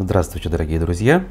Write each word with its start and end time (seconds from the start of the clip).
Здравствуйте, 0.00 0.48
дорогие 0.48 0.78
друзья! 0.78 1.24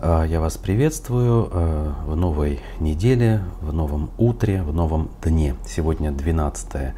А, 0.00 0.22
я 0.24 0.38
вас 0.38 0.58
приветствую 0.58 1.48
а, 1.50 1.94
в 2.06 2.14
новой 2.14 2.60
неделе, 2.78 3.40
в 3.62 3.72
новом 3.72 4.10
утре, 4.18 4.62
в 4.62 4.74
новом 4.74 5.10
дне. 5.22 5.54
Сегодня 5.64 6.12
12 6.12 6.92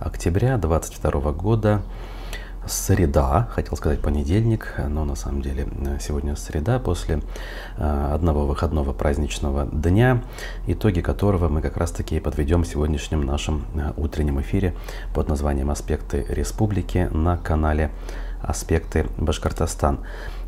октября 0.00 0.58
2022 0.58 1.32
года, 1.34 1.82
среда, 2.66 3.48
хотел 3.52 3.76
сказать 3.76 4.00
понедельник, 4.00 4.74
но 4.88 5.04
на 5.04 5.14
самом 5.14 5.40
деле 5.40 5.68
э, 5.86 5.98
сегодня 6.00 6.34
среда 6.34 6.80
после 6.80 7.22
а, 7.78 8.12
одного 8.14 8.44
выходного 8.46 8.92
праздничного 8.92 9.66
дня, 9.66 10.22
итоги 10.66 11.00
которого 11.00 11.48
мы 11.48 11.62
как 11.62 11.76
раз 11.76 11.92
таки 11.92 12.18
подведем 12.18 12.64
в 12.64 12.66
сегодняшнем 12.66 13.22
нашем 13.22 13.66
э, 13.74 13.92
утреннем 13.96 14.40
эфире 14.40 14.74
под 15.14 15.28
названием 15.28 15.70
«Аспекты 15.70 16.26
республики» 16.28 17.08
на 17.12 17.36
канале 17.36 17.92
«Аспекты 18.42 19.06
Башкортостан». 19.16 20.00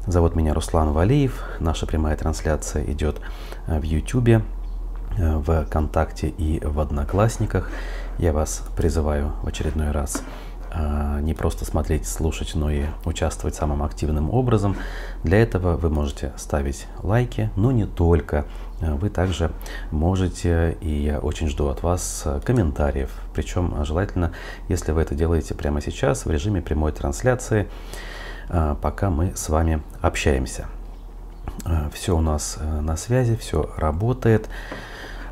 Зовут 0.06 0.34
меня 0.34 0.52
Руслан 0.52 0.90
Валиев. 0.90 1.44
Наша 1.60 1.86
прямая 1.86 2.16
трансляция 2.16 2.84
идет 2.90 3.20
э, 3.68 3.78
в 3.78 3.84
YouTube, 3.84 4.28
э, 4.30 4.40
в 5.16 5.64
ВКонтакте 5.64 6.28
и 6.28 6.58
в 6.58 6.80
Одноклассниках. 6.80 7.70
Я 8.18 8.32
вас 8.32 8.64
призываю 8.76 9.30
в 9.44 9.46
очередной 9.46 9.92
раз 9.92 10.24
э, 10.72 11.20
не 11.20 11.34
просто 11.34 11.64
смотреть, 11.64 12.08
слушать, 12.08 12.56
но 12.56 12.68
и 12.68 12.86
участвовать 13.04 13.54
самым 13.54 13.84
активным 13.84 14.28
образом. 14.30 14.76
Для 15.22 15.40
этого 15.40 15.76
вы 15.76 15.88
можете 15.88 16.32
ставить 16.36 16.88
лайки, 17.04 17.50
но 17.54 17.70
не 17.70 17.86
только. 17.86 18.44
Вы 18.80 19.08
также 19.08 19.52
можете, 19.92 20.76
и 20.80 20.90
я 20.90 21.20
очень 21.20 21.46
жду 21.46 21.68
от 21.68 21.84
вас 21.84 22.26
комментариев. 22.44 23.12
Причем 23.32 23.84
желательно, 23.84 24.32
если 24.68 24.90
вы 24.90 25.02
это 25.02 25.14
делаете 25.14 25.54
прямо 25.54 25.80
сейчас 25.80 26.26
в 26.26 26.30
режиме 26.32 26.60
прямой 26.60 26.90
трансляции, 26.90 27.68
пока 28.80 29.10
мы 29.10 29.32
с 29.34 29.48
вами 29.48 29.82
общаемся. 30.00 30.66
А, 31.64 31.90
все 31.92 32.16
у 32.16 32.20
нас 32.20 32.58
э, 32.60 32.80
на 32.80 32.96
связи, 32.96 33.36
все 33.36 33.70
работает. 33.76 34.48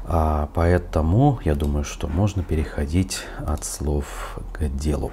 А, 0.05 0.49
поэтому 0.55 1.41
я 1.45 1.55
думаю, 1.55 1.85
что 1.85 2.09
можно 2.09 2.43
переходить 2.43 3.25
от 3.47 3.65
слов 3.65 4.39
к 4.53 4.65
делу. 4.69 5.13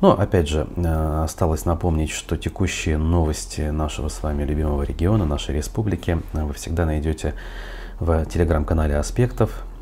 Но 0.00 0.18
опять 0.18 0.48
же, 0.48 0.66
э, 0.76 1.22
осталось 1.24 1.64
напомнить, 1.64 2.10
что 2.10 2.36
текущие 2.36 2.98
новости 2.98 3.62
нашего 3.62 4.08
с 4.08 4.22
вами 4.22 4.44
любимого 4.44 4.82
региона, 4.82 5.24
нашей 5.24 5.54
республики, 5.56 6.20
вы 6.32 6.52
всегда 6.52 6.84
найдете 6.84 7.34
в 8.00 8.26
телеграм-канале 8.26 8.96
Аспектов, 8.96 9.64
Э, 9.64 9.73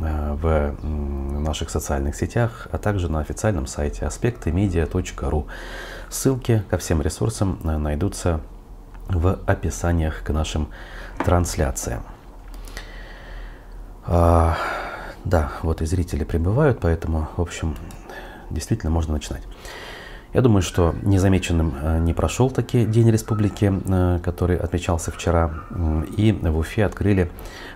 в 0.00 0.74
наших 0.82 1.70
социальных 1.70 2.16
сетях, 2.16 2.68
а 2.72 2.78
также 2.78 3.10
на 3.10 3.20
официальном 3.20 3.66
сайте 3.66 4.06
аспектымедиа.ру. 4.06 5.46
Ссылки 6.08 6.64
ко 6.70 6.78
всем 6.78 7.02
ресурсам 7.02 7.60
э, 7.62 7.76
найдутся 7.76 8.40
в 9.08 9.38
описаниях 9.46 10.22
к 10.22 10.30
нашим 10.30 10.68
трансляциям. 11.24 12.02
А, 14.06 14.56
да, 15.24 15.52
вот 15.62 15.82
и 15.82 15.86
зрители 15.86 16.24
прибывают, 16.24 16.80
поэтому, 16.80 17.28
в 17.36 17.42
общем, 17.42 17.76
действительно 18.50 18.90
можно 18.90 19.14
начинать. 19.14 19.42
Я 20.32 20.42
думаю, 20.42 20.62
что 20.62 20.94
незамеченным 21.02 21.74
э, 21.82 21.98
не 21.98 22.14
прошел 22.14 22.50
таки 22.50 22.84
День 22.84 23.10
Республики, 23.10 23.72
э, 23.84 24.20
который 24.22 24.56
отмечался 24.56 25.10
вчера. 25.10 25.50
И 26.16 26.30
в 26.30 26.56
Уфе 26.56 26.84
открыли 26.84 27.32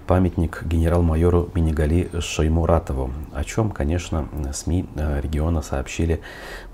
памятник 0.06 0.62
генерал-майору 0.64 1.50
Минигали 1.54 2.08
Шаймуратову, 2.20 3.10
о 3.32 3.42
чем, 3.42 3.72
конечно, 3.72 4.28
СМИ 4.52 4.86
э, 4.94 5.20
региона 5.20 5.62
сообщили 5.62 6.20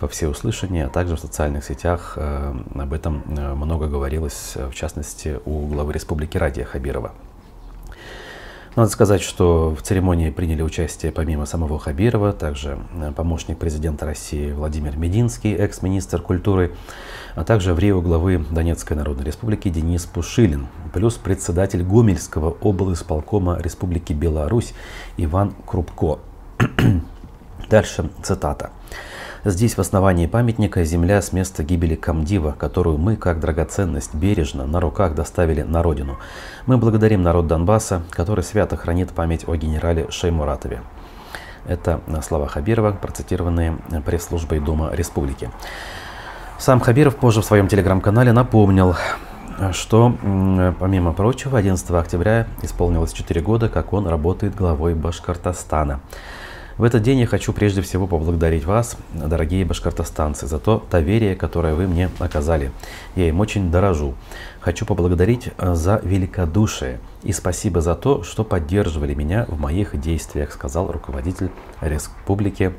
во 0.01 0.09
всеуслышание, 0.09 0.85
а 0.85 0.91
также 0.91 1.17
в 1.17 1.21
социальных 1.21 1.65
сетях 1.65 2.19
об 2.19 2.93
этом 2.93 3.23
много 3.27 3.87
говорилось, 3.87 4.57
в 4.57 4.75
частности, 4.75 5.39
у 5.47 5.67
главы 5.67 5.95
республики 5.95 6.37
Радия 6.37 6.65
Хабирова. 6.65 7.13
Надо 8.77 8.89
сказать, 8.89 9.21
что 9.21 9.75
в 9.75 9.83
церемонии 9.83 10.31
приняли 10.31 10.63
участие 10.63 11.11
помимо 11.11 11.45
самого 11.45 11.81
Хабирова, 11.81 12.33
также 12.33 12.79
э, 12.95 13.11
помощник 13.11 13.59
президента 13.59 14.07
России 14.07 14.53
Владимир 14.53 14.97
Мединский, 14.97 15.53
экс-министр 15.55 16.23
культуры, 16.23 16.77
а 17.35 17.43
также 17.43 17.75
в 17.75 17.81
Рио 17.81 18.01
главы 18.01 18.45
Донецкой 18.49 18.97
Народной 18.97 19.25
Республики 19.25 19.69
Денис 19.71 20.07
Пушилин, 20.07 20.69
плюс 20.93 21.17
председатель 21.17 21.83
Гомельского 21.83 22.57
облисполкома 22.61 23.59
Республики 23.61 24.13
Беларусь 24.13 24.73
Иван 25.17 25.53
Крупко. 25.67 26.21
Дальше 27.69 28.09
цитата. 28.23 28.71
Здесь, 29.43 29.79
в 29.79 29.81
основании 29.81 30.27
памятника, 30.27 30.85
земля 30.85 31.23
с 31.23 31.33
места 31.33 31.63
гибели 31.63 31.95
Камдива, 31.95 32.53
которую 32.53 32.99
мы, 32.99 33.17
как 33.17 33.41
драгоценность, 33.41 34.15
бережно 34.15 34.67
на 34.67 34.81
руках 34.81 35.15
доставили 35.15 35.63
на 35.63 35.83
родину. 35.83 36.19
Мы 36.67 36.77
благодарим 36.77 37.23
народ 37.23 37.47
Донбасса, 37.47 38.03
который 38.11 38.45
свято 38.45 38.77
хранит 38.77 39.13
память 39.13 39.49
о 39.49 39.57
генерале 39.57 40.11
Шеймуратове. 40.11 40.83
Это 41.67 42.03
слова 42.23 42.49
Хабирова, 42.49 42.93
процитированные 42.93 43.79
пресс-службой 44.05 44.61
Дума 44.61 44.91
Республики. 44.93 45.51
Сам 46.59 46.79
Хабиров 46.79 47.17
позже 47.17 47.41
в 47.41 47.47
своем 47.47 47.67
телеграм-канале 47.67 48.33
напомнил, 48.33 48.95
что, 49.73 50.15
помимо 50.79 51.15
прочего, 51.15 51.57
11 51.57 51.91
октября 51.93 52.47
исполнилось 52.61 53.15
4 53.15 53.41
года, 53.41 53.71
как 53.71 53.95
он 53.95 54.07
работает 54.07 54.55
главой 54.55 54.95
Башкортостана. 54.95 56.01
В 56.81 56.85
этот 56.85 57.03
день 57.03 57.19
я 57.19 57.27
хочу 57.27 57.53
прежде 57.53 57.83
всего 57.83 58.07
поблагодарить 58.07 58.65
вас, 58.65 58.97
дорогие 59.13 59.67
башкортостанцы, 59.67 60.47
за 60.47 60.59
то 60.59 60.83
доверие, 60.91 61.37
которое 61.37 61.75
вы 61.75 61.87
мне 61.87 62.09
оказали. 62.19 62.73
Я 63.17 63.29
им 63.29 63.39
очень 63.41 63.71
дорожу. 63.71 64.15
Хочу 64.61 64.87
поблагодарить 64.87 65.51
э, 65.59 65.75
за 65.75 66.01
великодушие 66.03 66.99
и 67.23 67.35
спасибо 67.35 67.83
за 67.83 67.95
то, 67.97 68.23
что 68.23 68.45
поддерживали 68.45 69.13
меня 69.13 69.45
в 69.49 69.61
моих 69.61 70.01
действиях, 70.01 70.53
сказал 70.53 70.91
руководитель 70.91 71.51
республики 71.83 72.73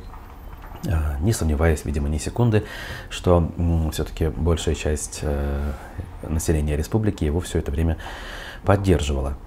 э, 0.88 0.92
не 1.20 1.32
сомневаясь, 1.32 1.86
видимо, 1.86 2.10
ни 2.10 2.18
секунды, 2.18 2.64
что 3.12 3.52
все-таки 3.92 4.30
большая 4.30 4.74
часть 4.74 5.20
э, 5.22 5.74
населения 6.28 6.76
республики 6.76 7.24
его 7.24 7.40
все 7.40 7.60
это 7.60 7.70
время 7.70 7.98
поддерживала. 8.64 9.38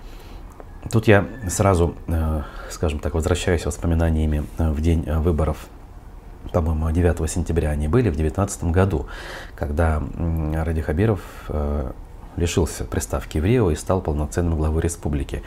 Тут 0.90 1.08
я 1.08 1.26
сразу, 1.48 1.94
э, 2.06 2.42
скажем 2.70 2.98
так, 2.98 3.14
возвращаюсь 3.14 3.64
воспоминаниями 3.64 4.44
э, 4.58 4.70
в 4.70 4.80
день 4.80 5.04
э, 5.06 5.18
выборов 5.18 5.68
по-моему, 6.52 6.90
9 6.90 7.28
сентября 7.28 7.70
они 7.70 7.88
были 7.88 8.10
в 8.10 8.16
2019 8.16 8.64
году, 8.64 9.06
когда 9.56 10.00
Ради 10.54 10.82
Хабиров 10.82 11.20
лишился 12.36 12.84
приставки 12.84 13.38
в 13.38 13.44
Рио 13.44 13.70
и 13.70 13.74
стал 13.74 14.00
полноценным 14.00 14.56
главой 14.56 14.82
республики. 14.82 15.42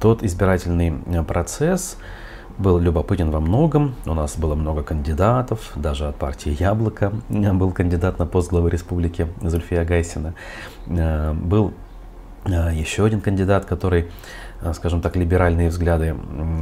Тот 0.00 0.22
избирательный 0.22 1.24
процесс 1.24 1.96
был 2.58 2.78
любопытен 2.78 3.30
во 3.30 3.40
многом. 3.40 3.94
У 4.04 4.12
нас 4.12 4.36
было 4.36 4.54
много 4.54 4.82
кандидатов, 4.82 5.70
даже 5.76 6.08
от 6.08 6.16
партии 6.16 6.54
«Яблоко» 6.60 7.12
был 7.30 7.70
кандидат 7.70 8.18
на 8.18 8.26
пост 8.26 8.50
главы 8.50 8.68
республики 8.70 9.28
Зульфия 9.40 9.84
Гайсина. 9.84 10.34
Был 10.86 11.72
еще 12.46 13.04
один 13.04 13.20
кандидат, 13.20 13.66
который, 13.66 14.10
а, 14.62 14.72
скажем 14.72 15.00
так, 15.00 15.16
либеральные 15.16 15.68
взгляды 15.68 16.16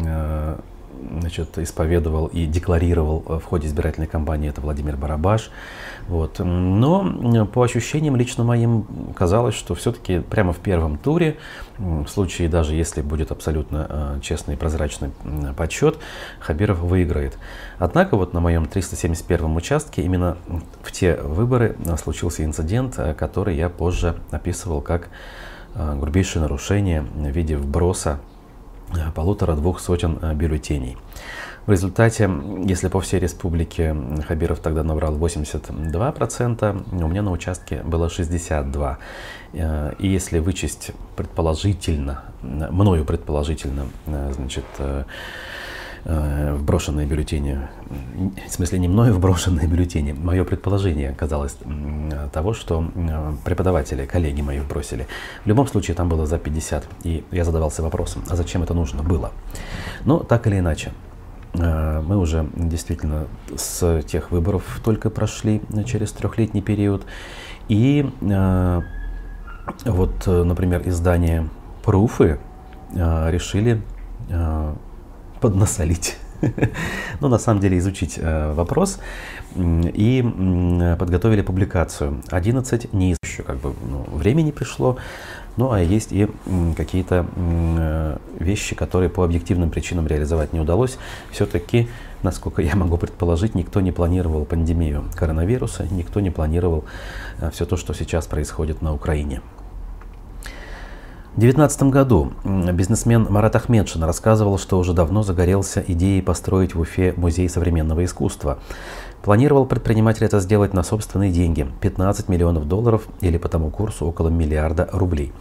а, 0.06 0.60
значит, 1.20 1.58
исповедовал 1.58 2.26
и 2.26 2.46
декларировал 2.46 3.20
в 3.38 3.44
ходе 3.44 3.68
избирательной 3.68 4.08
кампании, 4.08 4.48
это 4.48 4.60
Владимир 4.60 4.96
Барабаш. 4.96 5.50
Вот. 6.08 6.40
Но 6.40 7.46
по 7.46 7.62
ощущениям 7.62 8.16
лично 8.16 8.42
моим 8.42 8.86
казалось, 9.16 9.54
что 9.54 9.74
все-таки 9.74 10.20
прямо 10.20 10.52
в 10.52 10.58
первом 10.58 10.98
туре, 10.98 11.36
в 11.76 12.08
случае 12.08 12.48
даже 12.48 12.74
если 12.74 13.02
будет 13.02 13.30
абсолютно 13.30 14.18
честный 14.22 14.54
и 14.54 14.56
прозрачный 14.56 15.10
подсчет, 15.56 15.98
Хабиров 16.40 16.80
выиграет. 16.80 17.38
Однако 17.78 18.16
вот 18.16 18.32
на 18.32 18.40
моем 18.40 18.66
371 18.66 19.54
участке 19.54 20.02
именно 20.02 20.36
в 20.82 20.90
те 20.90 21.14
выборы 21.16 21.76
случился 22.02 22.44
инцидент, 22.44 22.98
который 23.16 23.56
я 23.56 23.68
позже 23.68 24.16
описывал 24.30 24.80
как 24.80 25.08
Э, 25.78 25.94
грубейшее 25.94 26.42
нарушение 26.42 27.02
в 27.02 27.28
виде 27.28 27.56
вброса 27.56 28.18
э, 28.92 29.12
полутора-двух 29.14 29.78
сотен 29.78 30.18
э, 30.20 30.34
бюллетеней. 30.34 30.96
В 31.66 31.70
результате, 31.70 32.28
если 32.64 32.88
по 32.88 33.00
всей 33.00 33.20
республике 33.20 33.94
Хабиров 34.26 34.58
тогда 34.58 34.82
набрал 34.82 35.16
82%, 35.16 37.04
у 37.04 37.08
меня 37.08 37.22
на 37.22 37.30
участке 37.30 37.82
было 37.84 38.06
62%. 38.06 38.96
И 39.98 40.08
если 40.08 40.38
вычесть 40.38 40.92
предположительно, 41.14 42.24
мною 42.42 43.04
предположительно, 43.04 43.86
значит, 44.06 44.64
э, 46.04 46.54
вброшенные 46.54 47.06
бюллетени, 47.06 47.60
в 48.48 48.52
смысле 48.52 48.78
не 48.78 48.88
мною 48.88 49.14
вброшенные 49.18 49.66
бюллетени, 49.66 50.12
мое 50.12 50.44
предположение 50.44 51.12
казалось 51.12 51.56
того, 52.32 52.54
что 52.54 52.90
преподаватели, 53.44 54.06
коллеги 54.06 54.42
мои 54.42 54.60
вбросили. 54.60 55.06
В 55.44 55.48
любом 55.48 55.66
случае 55.66 55.94
там 55.94 56.08
было 56.08 56.26
за 56.26 56.38
50, 56.38 56.84
и 57.04 57.24
я 57.30 57.44
задавался 57.44 57.82
вопросом, 57.82 58.22
а 58.28 58.36
зачем 58.36 58.62
это 58.62 58.74
нужно 58.74 59.02
было? 59.02 59.32
Но 60.04 60.18
так 60.18 60.46
или 60.46 60.58
иначе, 60.58 60.92
Мы 61.54 62.16
уже 62.16 62.46
действительно 62.54 63.26
с 63.56 64.02
тех 64.02 64.30
выборов 64.30 64.80
только 64.84 65.10
прошли 65.10 65.60
через 65.86 66.12
трехлетний 66.12 66.62
период. 66.62 67.06
И 67.68 68.08
вот, 69.84 70.26
например, 70.26 70.82
издание 70.86 71.48
«Пруфы» 71.82 72.38
решили 72.94 73.82
поднасолить 75.40 76.16
ну, 77.20 77.28
на 77.28 77.38
самом 77.38 77.60
деле, 77.60 77.78
изучить 77.78 78.18
э, 78.18 78.52
вопрос 78.52 79.00
и 79.56 80.24
подготовили 80.98 81.42
публикацию. 81.42 82.22
11 82.30 82.92
не 82.92 83.16
еще 83.22 83.42
как 83.42 83.56
бы 83.56 83.74
ну, 83.90 84.04
времени 84.16 84.50
пришло, 84.50 84.98
ну 85.56 85.72
а 85.72 85.80
есть 85.80 86.12
и 86.12 86.28
какие-то 86.76 87.26
э, 87.36 88.18
вещи, 88.38 88.74
которые 88.74 89.10
по 89.10 89.24
объективным 89.24 89.70
причинам 89.70 90.06
реализовать 90.06 90.52
не 90.52 90.60
удалось. 90.60 90.98
Все-таки, 91.32 91.88
насколько 92.22 92.62
я 92.62 92.76
могу 92.76 92.96
предположить, 92.96 93.54
никто 93.54 93.80
не 93.80 93.92
планировал 93.92 94.44
пандемию 94.44 95.04
коронавируса, 95.14 95.86
никто 95.90 96.20
не 96.20 96.30
планировал 96.30 96.84
э, 97.40 97.50
все 97.50 97.66
то, 97.66 97.76
что 97.76 97.94
сейчас 97.94 98.26
происходит 98.26 98.82
на 98.82 98.94
Украине. 98.94 99.40
В 101.38 101.40
2019 101.40 101.82
году 101.84 102.32
бизнесмен 102.72 103.28
Марат 103.30 103.54
Ахмедшин 103.54 104.02
рассказывал, 104.02 104.58
что 104.58 104.76
уже 104.76 104.92
давно 104.92 105.22
загорелся 105.22 105.84
идеей 105.86 106.20
построить 106.20 106.74
в 106.74 106.80
Уфе 106.80 107.14
музей 107.16 107.48
современного 107.48 108.04
искусства. 108.04 108.58
Планировал 109.22 109.64
предприниматель 109.64 110.24
это 110.24 110.40
сделать 110.40 110.74
на 110.74 110.82
собственные 110.82 111.30
деньги– 111.30 111.64
15 111.80 112.28
миллионов 112.28 112.66
долларов 112.66 113.06
или 113.20 113.38
по 113.38 113.48
тому 113.48 113.70
курсу 113.70 114.06
около 114.06 114.30
миллиарда 114.30 114.88
рублей. 114.90 115.32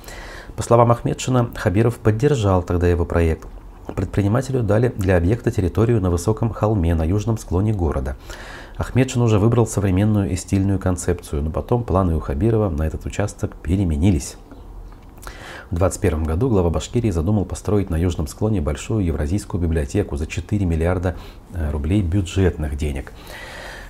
По 0.55 0.61
словам 0.61 0.91
Ахмедшина, 0.91 1.49
Хабиров 1.55 1.97
поддержал 1.97 2.61
тогда 2.61 2.87
его 2.87 3.03
проект. 3.03 3.47
Предпринимателю 3.95 4.61
дали 4.61 4.93
для 4.95 5.17
объекта 5.17 5.49
территорию 5.49 5.99
на 5.99 6.11
высоком 6.11 6.51
холме 6.51 6.93
на 6.93 7.05
южном 7.05 7.39
склоне 7.39 7.73
города. 7.73 8.17
Ахмедшин 8.77 9.23
уже 9.23 9.39
выбрал 9.39 9.65
современную 9.65 10.29
и 10.29 10.35
стильную 10.35 10.77
концепцию, 10.77 11.41
но 11.41 11.49
потом 11.49 11.83
планы 11.83 12.15
у 12.15 12.19
Хабирова 12.19 12.69
на 12.69 12.85
этот 12.85 13.07
участок 13.07 13.55
переменились. 13.63 14.37
В 15.69 15.75
2021 15.75 16.23
году 16.23 16.47
глава 16.47 16.69
Башкирии 16.69 17.09
задумал 17.09 17.43
построить 17.43 17.89
на 17.89 17.97
южном 17.97 18.27
склоне 18.27 18.61
большую 18.61 19.03
евразийскую 19.03 19.61
библиотеку 19.61 20.15
за 20.15 20.25
4 20.25 20.65
миллиарда 20.65 21.17
э, 21.53 21.71
рублей 21.71 22.01
бюджетных 22.01 22.77
денег. 22.77 23.11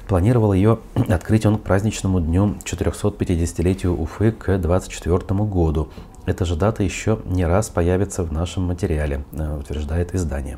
Планировал 0.07 0.53
ее 0.53 0.79
открыть 1.07 1.45
он 1.45 1.59
к 1.59 1.61
праздничному 1.61 2.19
дню 2.19 2.55
450-летию 2.63 3.95
Уфы 3.95 4.31
к 4.31 4.57
24 4.57 5.19
году. 5.43 5.89
Эта 6.25 6.45
же 6.45 6.55
дата 6.55 6.81
еще 6.81 7.19
не 7.25 7.45
раз 7.45 7.69
появится 7.69 8.23
в 8.23 8.33
нашем 8.33 8.63
материале, 8.63 9.23
э, 9.33 9.59
утверждает 9.59 10.15
издание. 10.15 10.57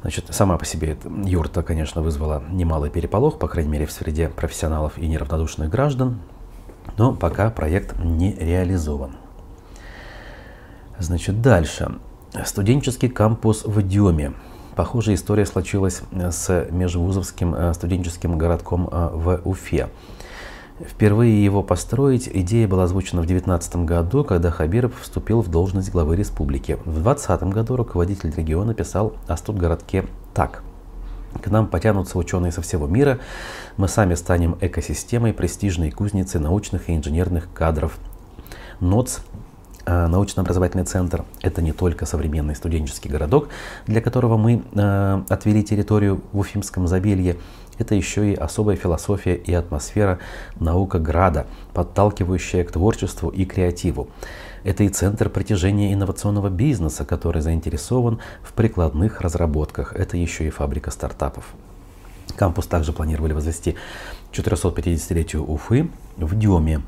Значит, 0.00 0.24
сама 0.30 0.58
по 0.58 0.64
себе 0.64 0.94
эта 0.94 1.08
юрта, 1.08 1.62
конечно, 1.62 2.02
вызвала 2.02 2.42
немалый 2.50 2.90
переполох, 2.90 3.38
по 3.38 3.46
крайней 3.46 3.70
мере, 3.70 3.86
в 3.86 3.92
среде 3.92 4.28
профессионалов 4.28 4.98
и 4.98 5.06
неравнодушных 5.06 5.70
граждан, 5.70 6.18
но 6.98 7.14
пока 7.14 7.50
проект 7.50 7.96
не 8.00 8.34
реализован. 8.34 9.21
Значит, 11.02 11.42
дальше. 11.42 11.96
Студенческий 12.44 13.08
кампус 13.08 13.64
в 13.64 13.82
Дюме. 13.82 14.34
Похожая 14.76 15.16
история 15.16 15.44
случилась 15.44 16.02
с 16.12 16.66
межвузовским 16.70 17.54
э, 17.54 17.74
студенческим 17.74 18.38
городком 18.38 18.88
э, 18.90 19.10
в 19.12 19.40
Уфе. 19.44 19.88
Впервые 20.80 21.44
его 21.44 21.64
построить 21.64 22.30
идея 22.32 22.68
была 22.68 22.84
озвучена 22.84 23.20
в 23.20 23.26
2019 23.26 23.76
году, 23.84 24.22
когда 24.22 24.50
Хабиров 24.50 24.92
вступил 25.00 25.42
в 25.42 25.50
должность 25.50 25.90
главы 25.90 26.14
республики. 26.14 26.78
В 26.84 27.02
2020 27.02 27.42
году 27.52 27.76
руководитель 27.76 28.32
региона 28.34 28.72
писал 28.72 29.14
о 29.26 29.36
студгородке 29.36 30.06
так. 30.32 30.62
К 31.42 31.48
нам 31.48 31.66
потянутся 31.66 32.16
ученые 32.16 32.52
со 32.52 32.62
всего 32.62 32.86
мира. 32.86 33.18
Мы 33.76 33.88
сами 33.88 34.14
станем 34.14 34.56
экосистемой 34.60 35.32
престижной 35.32 35.90
кузницы 35.90 36.38
научных 36.38 36.88
и 36.88 36.94
инженерных 36.94 37.52
кадров. 37.52 37.98
НОЦ 38.80 39.20
Э, 39.20 39.41
научно-образовательный 39.86 40.84
центр– 40.84 41.24
это 41.42 41.62
не 41.62 41.72
только 41.72 42.06
современный 42.06 42.54
студенческий 42.54 43.10
городок, 43.10 43.48
для 43.86 44.00
которого 44.00 44.36
мы 44.36 44.62
э, 44.72 45.22
отвели 45.28 45.62
территорию 45.62 46.22
в 46.32 46.38
Уфимском 46.38 46.86
забелье, 46.86 47.36
это 47.78 47.94
еще 47.94 48.32
и 48.32 48.34
особая 48.34 48.76
философия 48.76 49.34
и 49.34 49.52
атмосфера 49.52 50.18
наука 50.60 50.98
града, 50.98 51.46
подталкивающая 51.72 52.64
к 52.64 52.72
творчеству 52.72 53.30
и 53.30 53.44
креативу. 53.44 54.08
Это 54.62 54.84
и 54.84 54.88
центр 54.88 55.28
притяжения 55.28 55.92
инновационного 55.92 56.48
бизнеса, 56.48 57.04
который 57.04 57.42
заинтересован 57.42 58.20
в 58.42 58.52
прикладных 58.52 59.20
разработках. 59.20 59.94
Это 59.94 60.16
еще 60.16 60.46
и 60.46 60.50
фабрика 60.50 60.90
стартапов. 60.90 61.44
Кампус 62.36 62.66
также 62.66 62.92
планировали 62.92 63.32
возвести 63.32 63.74
450-летию 64.32 65.44
Уфы 65.44 65.90
в 66.16 66.38
Дюме. 66.38 66.82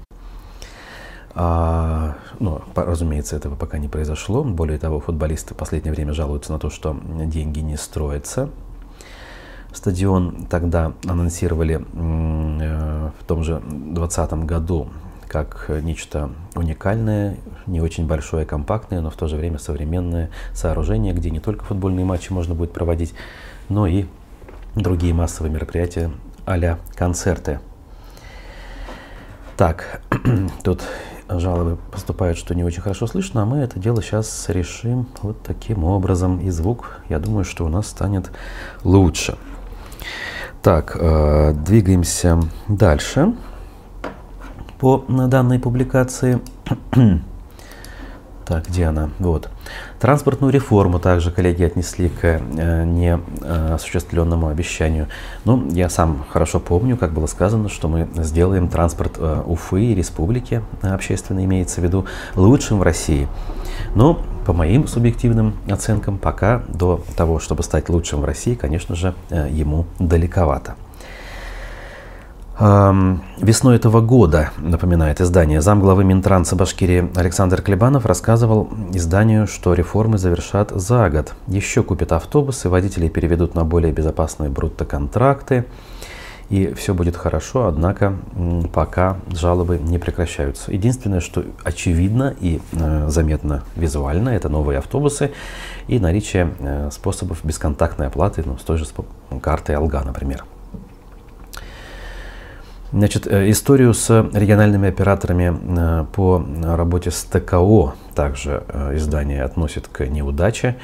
А, 1.37 2.17
ну, 2.39 2.63
разумеется, 2.75 3.37
этого 3.37 3.57
пока 3.57 3.79
не 3.79 3.89
произошло. 3.89 4.45
Более 4.45 4.79
того, 4.79 5.01
футболисты 5.01 5.55
в 5.55 5.57
последнее 5.57 5.93
время 5.93 6.13
жалуются 6.13 6.53
на 6.53 6.59
то, 6.59 6.71
что 6.71 6.97
деньги 7.27 7.61
не 7.61 7.77
строятся. 7.77 8.51
Стадион 9.73 10.47
тогда 10.49 10.93
анонсировали 11.05 11.85
э, 11.95 13.11
в 13.21 13.25
том 13.25 13.43
же 13.43 13.61
2020 13.61 14.33
году 14.45 14.89
как 15.27 15.69
нечто 15.83 16.31
уникальное, 16.55 17.39
не 17.67 17.81
очень 17.81 18.07
большое, 18.07 18.47
компактное, 18.47 19.01
но 19.01 19.11
в 19.11 19.17
то 19.17 19.27
же 19.27 19.35
время 19.35 19.59
современное 19.59 20.31
сооружение, 20.53 21.13
где 21.13 21.31
не 21.31 21.41
только 21.41 21.65
футбольные 21.65 22.05
матчи 22.05 22.31
можно 22.31 22.55
будет 22.55 22.73
проводить, 22.73 23.15
но 23.69 23.89
и 23.89 24.05
другие 24.77 25.13
массовые 25.13 25.53
мероприятия 25.53 26.13
а 26.47 26.79
концерты. 26.95 27.59
Так, 29.57 30.03
тут 30.63 30.83
жалобы 31.29 31.79
поступают, 31.91 32.39
что 32.39 32.55
не 32.55 32.65
очень 32.65 32.83
хорошо 32.83 33.07
слышно, 33.07 33.43
а 33.43 33.47
мы 33.47 33.59
это 33.59 33.79
дело 33.79 34.03
сейчас 34.03 34.49
решим 34.49 35.07
вот 35.23 35.43
таким 35.43 35.85
образом. 35.85 36.39
И 36.41 36.51
звук, 36.51 37.01
я 37.09 37.19
думаю, 37.19 37.45
что 37.45 37.65
у 37.65 37.69
нас 37.69 37.89
станет 37.89 38.31
лучше. 38.83 39.37
Так, 40.63 40.97
э, 40.99 41.53
двигаемся 41.53 42.41
дальше 42.69 43.35
по 44.79 45.05
данной 45.09 45.59
публикации. 45.59 46.41
Так, 48.47 48.69
где 48.69 48.85
она? 48.85 49.09
Вот. 49.19 49.49
Транспортную 50.01 50.53
реформу 50.53 50.99
также 50.99 51.31
коллеги 51.31 51.63
отнесли 51.63 52.11
к 52.11 52.25
э, 52.25 52.85
неосуществленному 52.85 54.49
обещанию. 54.49 55.09
Ну, 55.45 55.71
я 55.71 55.89
сам 55.89 56.27
хорошо 56.31 56.61
помню, 56.61 56.99
как 56.99 57.13
было 57.13 57.27
сказано, 57.27 57.71
что 57.71 57.89
мы 57.89 58.07
сделаем 58.17 58.69
транспорт 58.69 59.15
э, 59.19 59.43
Уфы 59.47 59.83
и 59.83 59.95
республики, 59.95 60.63
э, 60.83 60.93
общественно 60.93 61.43
имеется 61.45 61.81
в 61.81 61.85
виду, 61.85 62.05
лучшим 62.35 62.81
в 62.81 62.83
России. 62.83 63.29
Но 63.95 64.23
по 64.45 64.53
моим 64.53 64.87
субъективным 64.89 65.55
оценкам, 65.71 66.19
пока 66.19 66.63
до 66.69 67.03
того, 67.17 67.39
чтобы 67.39 67.63
стать 67.63 67.89
лучшим 67.89 68.21
в 68.21 68.25
России, 68.27 68.55
конечно 68.55 68.95
же, 68.95 69.15
ему 69.31 69.87
далековато. 69.99 70.75
Весной 72.57 73.77
этого 73.77 74.01
года, 74.01 74.51
напоминает 74.59 75.21
издание, 75.21 75.61
замглавы 75.61 76.05
Минтранса 76.05 76.55
Башкирии 76.55 77.11
Александр 77.17 77.61
Клебанов 77.63 78.07
рассказывал 78.07 78.69
изданию, 78.93 79.49
что 79.49 79.75
реформы 79.75 80.19
завершат 80.19 80.71
за 80.71 81.11
год. 81.11 81.35
Еще 81.49 81.83
купят 81.83 82.13
автобусы, 82.13 82.69
водителей 82.69 83.11
переведут 83.11 83.57
на 83.57 83.65
более 83.65 83.91
безопасные 83.93 84.51
брутто-контракты, 84.51 85.65
и 86.49 86.73
все 86.75 86.95
будет 86.95 87.17
хорошо, 87.17 87.67
однако 87.67 88.15
пока 88.73 89.17
жалобы 89.31 89.79
не 89.79 89.99
прекращаются. 89.99 90.71
Единственное, 90.71 91.21
что 91.21 91.43
очевидно 91.65 92.37
и 92.39 92.61
э, 92.73 93.09
заметно 93.09 93.65
визуально, 93.75 94.29
это 94.29 94.49
новые 94.49 94.79
автобусы 94.79 95.33
и 95.89 95.99
наличие 95.99 96.55
э, 96.61 96.91
способов 96.93 97.45
бесконтактной 97.45 98.07
оплаты, 98.07 98.45
ну, 98.47 98.59
с 98.59 98.63
той 98.63 98.77
же 98.77 98.85
карты 99.41 99.73
Алга, 99.73 100.03
например. 100.05 100.45
Значит, 102.95 103.27
э, 103.27 103.51
историю 103.51 103.93
с 103.93 104.09
региональными 104.33 104.89
операторами 104.89 105.53
э, 105.53 106.05
по 106.13 106.47
работе 106.63 107.11
с 107.11 107.25
ТКО 107.25 107.95
также 108.15 108.63
э, 108.69 108.95
издание 108.95 109.43
относит 109.43 109.89
к 109.89 110.07
неудаче. 110.07 110.77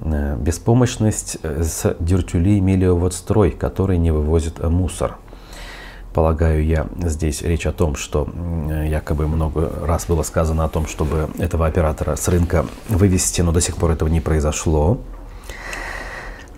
Беспомощность 0.00 1.36
с 1.42 1.94
Дюртюли 2.00 2.58
Мелиоводстрой, 2.60 3.50
который 3.50 3.98
не 3.98 4.10
вывозит 4.10 4.64
мусор. 4.64 5.18
Полагаю 6.14 6.64
я, 6.64 6.86
здесь 7.02 7.42
речь 7.42 7.66
о 7.66 7.72
том, 7.72 7.96
что 7.96 8.26
якобы 8.86 9.28
много 9.28 9.70
раз 9.84 10.06
было 10.06 10.22
сказано 10.22 10.64
о 10.64 10.68
том, 10.68 10.86
чтобы 10.86 11.28
этого 11.38 11.66
оператора 11.66 12.16
с 12.16 12.26
рынка 12.28 12.64
вывести, 12.88 13.42
но 13.42 13.52
до 13.52 13.60
сих 13.60 13.76
пор 13.76 13.90
этого 13.90 14.08
не 14.08 14.22
произошло. 14.22 14.98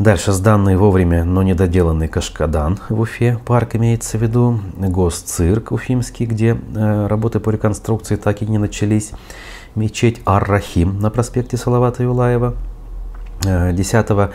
Дальше 0.00 0.32
сданный 0.32 0.78
вовремя, 0.78 1.24
но 1.24 1.42
недоделанный 1.42 2.08
Кашкадан 2.08 2.78
в 2.88 3.00
Уфе, 3.00 3.38
парк 3.44 3.76
имеется 3.76 4.16
в 4.16 4.22
виду, 4.22 4.58
госцирк 4.78 5.72
уфимский, 5.72 6.24
где 6.24 6.56
э, 6.56 7.06
работы 7.06 7.38
по 7.38 7.50
реконструкции 7.50 8.16
так 8.16 8.40
и 8.40 8.46
не 8.46 8.56
начались, 8.56 9.10
мечеть 9.74 10.22
Ар-Рахим 10.24 10.98
на 11.00 11.10
проспекте 11.10 11.58
Салавата 11.58 12.02
Юлаева. 12.02 12.54
10 13.42 14.06
э, 14.08 14.30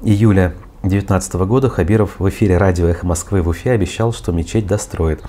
июля 0.00 0.54
2019 0.84 1.34
года 1.34 1.68
Хабиров 1.68 2.18
в 2.18 2.26
эфире 2.30 2.56
радио 2.56 2.86
«Эхо 2.86 3.06
Москвы» 3.06 3.42
в 3.42 3.48
Уфе 3.48 3.72
обещал, 3.72 4.14
что 4.14 4.32
мечеть 4.32 4.66
достроит. 4.66 5.22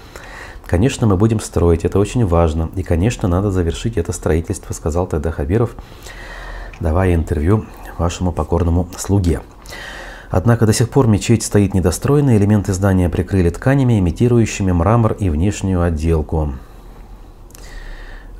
Конечно, 0.67 1.05
мы 1.05 1.17
будем 1.17 1.41
строить, 1.41 1.83
это 1.83 1.99
очень 1.99 2.25
важно. 2.25 2.69
И, 2.77 2.83
конечно, 2.83 3.27
надо 3.27 3.51
завершить 3.51 3.97
это 3.97 4.13
строительство, 4.13 4.71
сказал 4.71 5.05
тогда 5.05 5.31
Хабиров, 5.31 5.71
давая 6.79 7.13
интервью 7.13 7.65
вашему 7.97 8.31
покорному 8.31 8.87
слуге. 8.97 9.41
Однако 10.29 10.65
до 10.65 10.73
сих 10.73 10.89
пор 10.89 11.07
мечеть 11.07 11.43
стоит 11.43 11.73
недостроенной, 11.73 12.37
элементы 12.37 12.73
здания 12.73 13.09
прикрыли 13.09 13.49
тканями, 13.49 13.99
имитирующими 13.99 14.71
мрамор 14.71 15.13
и 15.13 15.29
внешнюю 15.29 15.81
отделку. 15.81 16.53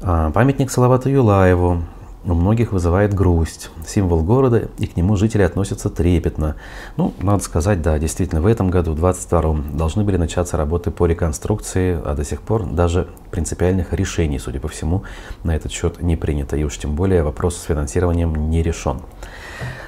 А, 0.02 0.32
памятник 0.32 0.72
Салавату 0.72 1.10
Юлаеву 1.10 1.84
у 2.24 2.34
многих 2.34 2.72
вызывает 2.72 3.14
грусть. 3.14 3.72
Символ 3.86 4.24
города, 4.24 4.70
и 4.78 4.86
к 4.86 4.96
нему 4.96 5.16
жители 5.16 5.42
относятся 5.42 5.90
трепетно. 5.90 6.56
Ну, 6.96 7.14
надо 7.20 7.44
сказать, 7.44 7.82
да, 7.82 7.98
действительно, 7.98 8.42
в 8.42 8.46
этом 8.46 8.70
году, 8.70 8.94
в 8.94 9.04
22-м, 9.04 9.76
должны 9.76 10.04
были 10.04 10.18
начаться 10.18 10.56
работы 10.56 10.92
по 10.92 11.06
реконструкции, 11.06 12.00
а 12.04 12.14
до 12.14 12.24
сих 12.24 12.42
пор 12.42 12.66
даже 12.66 13.08
принципиальных 13.32 13.94
решений, 13.94 14.40
судя 14.40 14.60
по 14.60 14.68
всему, 14.68 15.04
на 15.44 15.56
этот 15.56 15.72
счет 15.72 16.02
не 16.02 16.16
принято. 16.16 16.56
И 16.56 16.64
уж 16.64 16.78
тем 16.78 16.96
более 16.96 17.24
вопрос 17.24 17.58
с 17.58 17.64
финансированием 17.64 18.50
не 18.50 18.62
решен. 18.62 19.02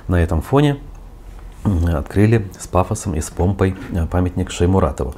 На 0.08 0.22
этом 0.22 0.42
фоне 0.42 0.78
открыли 1.64 2.48
с 2.60 2.68
пафосом 2.68 3.16
и 3.16 3.22
с 3.22 3.30
помпой 3.30 3.76
э, 3.92 4.06
памятник 4.08 4.52
Шеймуратову. 4.52 5.16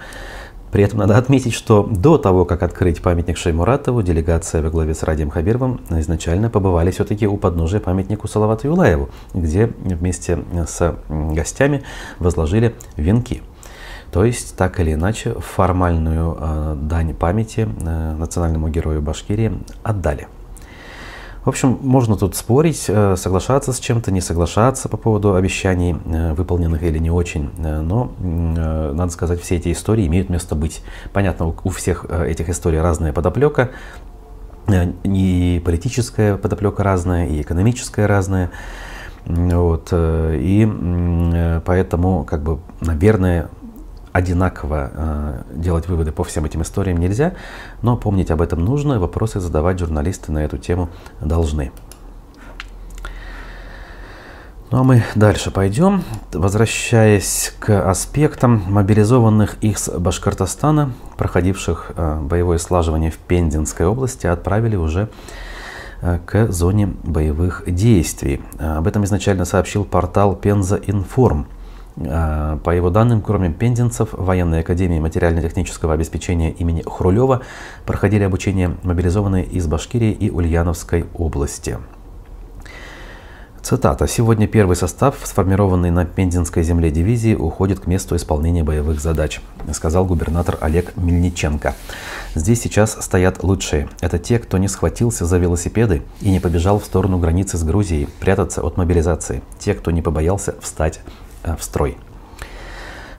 При 0.71 0.83
этом 0.83 0.99
надо 0.99 1.17
отметить, 1.17 1.53
что 1.53 1.83
до 1.83 2.17
того, 2.17 2.43
как 2.43 2.61
открыть 2.61 3.01
памятник 3.01 3.37
Шеймуратову, 3.37 4.01
делегация 4.01 4.61
во 4.61 4.69
главе 4.69 4.93
с 4.93 5.03
Радием 5.03 5.29
Хабировым 5.29 5.79
изначально 5.89 6.49
побывали 6.49 6.91
все-таки 6.91 7.27
у 7.27 7.37
подножия 7.37 7.79
памятнику 7.79 8.27
Салавату 8.27 8.67
Юлаеву, 8.67 9.09
где 9.33 9.67
вместе 9.67 10.39
с 10.67 10.95
гостями 11.07 11.83
возложили 12.19 12.75
венки. 12.97 13.41
То 14.11 14.25
есть, 14.25 14.55
так 14.57 14.79
или 14.79 14.93
иначе, 14.93 15.33
формальную 15.39 16.37
э, 16.39 16.77
дань 16.81 17.13
памяти 17.13 17.67
э, 17.67 18.15
национальному 18.17 18.69
герою 18.69 19.01
Башкирии 19.01 19.53
отдали. 19.83 20.27
В 21.45 21.49
общем, 21.49 21.77
можно 21.83 22.15
тут 22.17 22.35
спорить, 22.35 22.85
э, 22.87 23.15
соглашаться 23.17 23.71
с 23.71 23.79
чем-то, 23.79 24.09
не 24.09 24.19
соглашаться 24.19 24.89
по 24.89 24.97
поводу 24.97 25.35
обещаний, 25.35 25.95
э, 26.05 26.33
выполненных 26.33 26.81
или 26.81 26.97
не 26.97 27.11
очень. 27.11 27.51
Э, 27.59 27.81
но, 27.81 28.11
надо 28.19 29.11
сказать, 29.11 29.39
все 29.41 29.57
эти 29.57 29.71
истории 29.71 30.07
имеют 30.07 30.29
место 30.29 30.55
быть. 30.55 30.81
Понятно, 31.13 31.53
у 31.63 31.69
всех 31.69 32.05
этих 32.09 32.49
историй 32.49 32.81
разная 32.81 33.13
подоплека, 33.13 33.69
и 35.03 35.61
политическая 35.63 36.37
подоплека 36.37 36.81
разная, 36.81 37.27
и 37.27 37.43
экономическая 37.43 38.07
разная. 38.07 38.49
Вот, 39.27 39.89
и 39.93 41.61
поэтому, 41.63 42.23
как 42.23 42.41
бы, 42.41 42.57
наверное, 42.81 43.49
одинаково 44.15 44.91
э, 44.93 45.41
делать 45.55 45.89
выводы 45.89 46.13
по 46.13 46.24
всем 46.24 46.45
этим 46.45 46.62
историям 46.62 46.98
нельзя, 47.00 47.34
но 47.81 47.98
помнить 47.98 48.31
об 48.31 48.41
этом 48.41 48.63
нужно, 48.63 48.98
вопросы 48.98 49.41
задавать 49.41 49.77
журналисты 49.79 50.31
на 50.31 50.45
эту 50.45 50.57
тему 50.57 50.88
должны. 51.19 51.74
Ну 54.72 54.79
а 54.79 54.84
мы 54.86 55.03
дальше 55.15 55.51
пойдем. 55.51 56.05
Возвращаясь 56.31 57.53
к 57.60 57.89
аспектам 57.89 58.63
мобилизованных 58.69 59.57
из 59.62 59.89
Башкортостана, 59.89 60.93
проходивших 61.17 61.91
э, 61.98 62.19
боевое 62.22 62.57
слаживание 62.57 63.12
в 63.12 63.17
Пензенской 63.17 63.86
области, 63.86 64.27
отправили 64.27 64.77
уже 64.77 65.10
э, 66.01 66.19
к 66.25 66.53
зоне 66.53 66.88
боевых 67.03 67.63
действий. 67.67 68.41
Об 68.60 68.88
этом 68.88 69.03
изначально 69.03 69.43
сообщил 69.43 69.84
портал 69.84 70.38
Пенза 70.38 70.79
Информ. 70.88 71.48
А, 71.97 72.57
по 72.57 72.71
его 72.71 72.89
данным, 72.89 73.21
кроме 73.21 73.51
пензенцев, 73.51 74.09
в 74.11 74.25
военной 74.25 74.61
академии 74.61 74.99
материально-технического 74.99 75.93
обеспечения 75.93 76.51
имени 76.51 76.83
Хрулева 76.85 77.41
проходили 77.85 78.23
обучение 78.23 78.75
мобилизованные 78.83 79.45
из 79.45 79.67
Башкирии 79.67 80.11
и 80.11 80.29
Ульяновской 80.29 81.05
области. 81.13 81.77
Цитата. 83.61 84.07
«Сегодня 84.07 84.47
первый 84.47 84.75
состав, 84.75 85.15
сформированный 85.23 85.89
на 85.89 86.05
Пензенской 86.05 86.61
земле 86.61 86.91
дивизии, 86.91 87.33
уходит 87.33 87.79
к 87.79 87.87
месту 87.87 88.15
исполнения 88.15 88.63
боевых 88.63 88.99
задач», 88.99 89.41
сказал 89.73 90.05
губернатор 90.05 90.59
Олег 90.61 90.95
Мельниченко. 90.95 91.73
«Здесь 92.35 92.61
сейчас 92.61 92.95
стоят 93.01 93.41
лучшие. 93.41 93.89
Это 94.01 94.19
те, 94.19 94.37
кто 94.37 94.59
не 94.59 94.67
схватился 94.67 95.25
за 95.25 95.39
велосипеды 95.39 96.03
и 96.21 96.29
не 96.29 96.39
побежал 96.39 96.77
в 96.77 96.85
сторону 96.85 97.17
границы 97.17 97.57
с 97.57 97.63
Грузией, 97.63 98.07
прятаться 98.19 98.61
от 98.61 98.77
мобилизации. 98.77 99.41
Те, 99.57 99.73
кто 99.73 99.89
не 99.89 100.03
побоялся 100.03 100.53
встать 100.61 100.99
в 101.59 101.63
строй. 101.63 101.97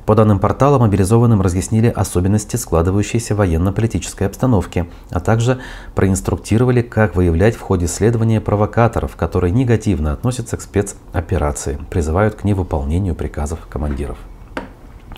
По 0.07 0.15
данным 0.15 0.39
портала, 0.39 0.79
мобилизованным 0.79 1.43
разъяснили 1.43 1.89
особенности 1.89 2.55
складывающейся 2.55 3.35
военно-политической 3.35 4.29
обстановки, 4.29 4.89
а 5.11 5.19
также 5.19 5.59
проинструктировали, 5.97 6.81
как 6.81 7.17
выявлять 7.17 7.57
в 7.57 7.61
ходе 7.61 7.89
следования 7.89 8.41
провокаторов, 8.41 9.17
которые 9.17 9.51
негативно 9.51 10.13
относятся 10.13 10.57
к 10.57 10.63
спецоперации, 10.63 11.81
призывают 11.91 12.37
к 12.37 12.45
невыполнению 12.45 13.17
приказов 13.17 13.67
командиров. 13.69 14.19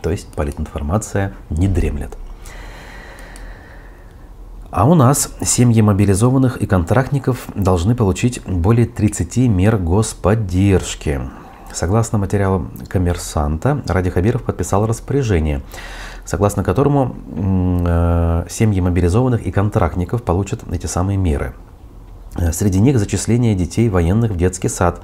То 0.03 0.11
есть 0.11 0.29
политинформация 0.29 1.35
не 1.51 1.69
дремлет. 1.69 2.17
А 4.71 4.89
у 4.89 4.95
нас 4.95 5.35
семьи 5.43 5.83
мобилизованных 5.83 6.59
и 6.59 6.67
контрактников 6.67 7.47
должны 7.55 7.95
получить 7.95 8.43
более 8.47 8.87
30 8.87 9.49
мер 9.49 9.77
господдержки. 9.77 11.21
Согласно 11.79 12.19
материалам 12.19 12.73
коммерсанта, 12.89 13.85
Ради 13.87 14.11
Хабиров 14.11 14.43
подписал 14.43 14.85
распоряжение, 14.85 15.63
согласно 16.25 16.65
которому 16.65 17.15
э, 17.87 18.47
семьи 18.51 18.81
мобилизованных 18.81 19.47
и 19.47 19.53
контрактников 19.53 20.25
получат 20.25 20.65
эти 20.73 20.87
самые 20.87 21.17
меры. 21.17 21.55
Среди 22.51 22.81
них 22.81 22.99
зачисление 22.99 23.55
детей 23.55 23.89
военных 23.89 24.33
в 24.33 24.37
детский 24.37 24.69
сад, 24.69 25.01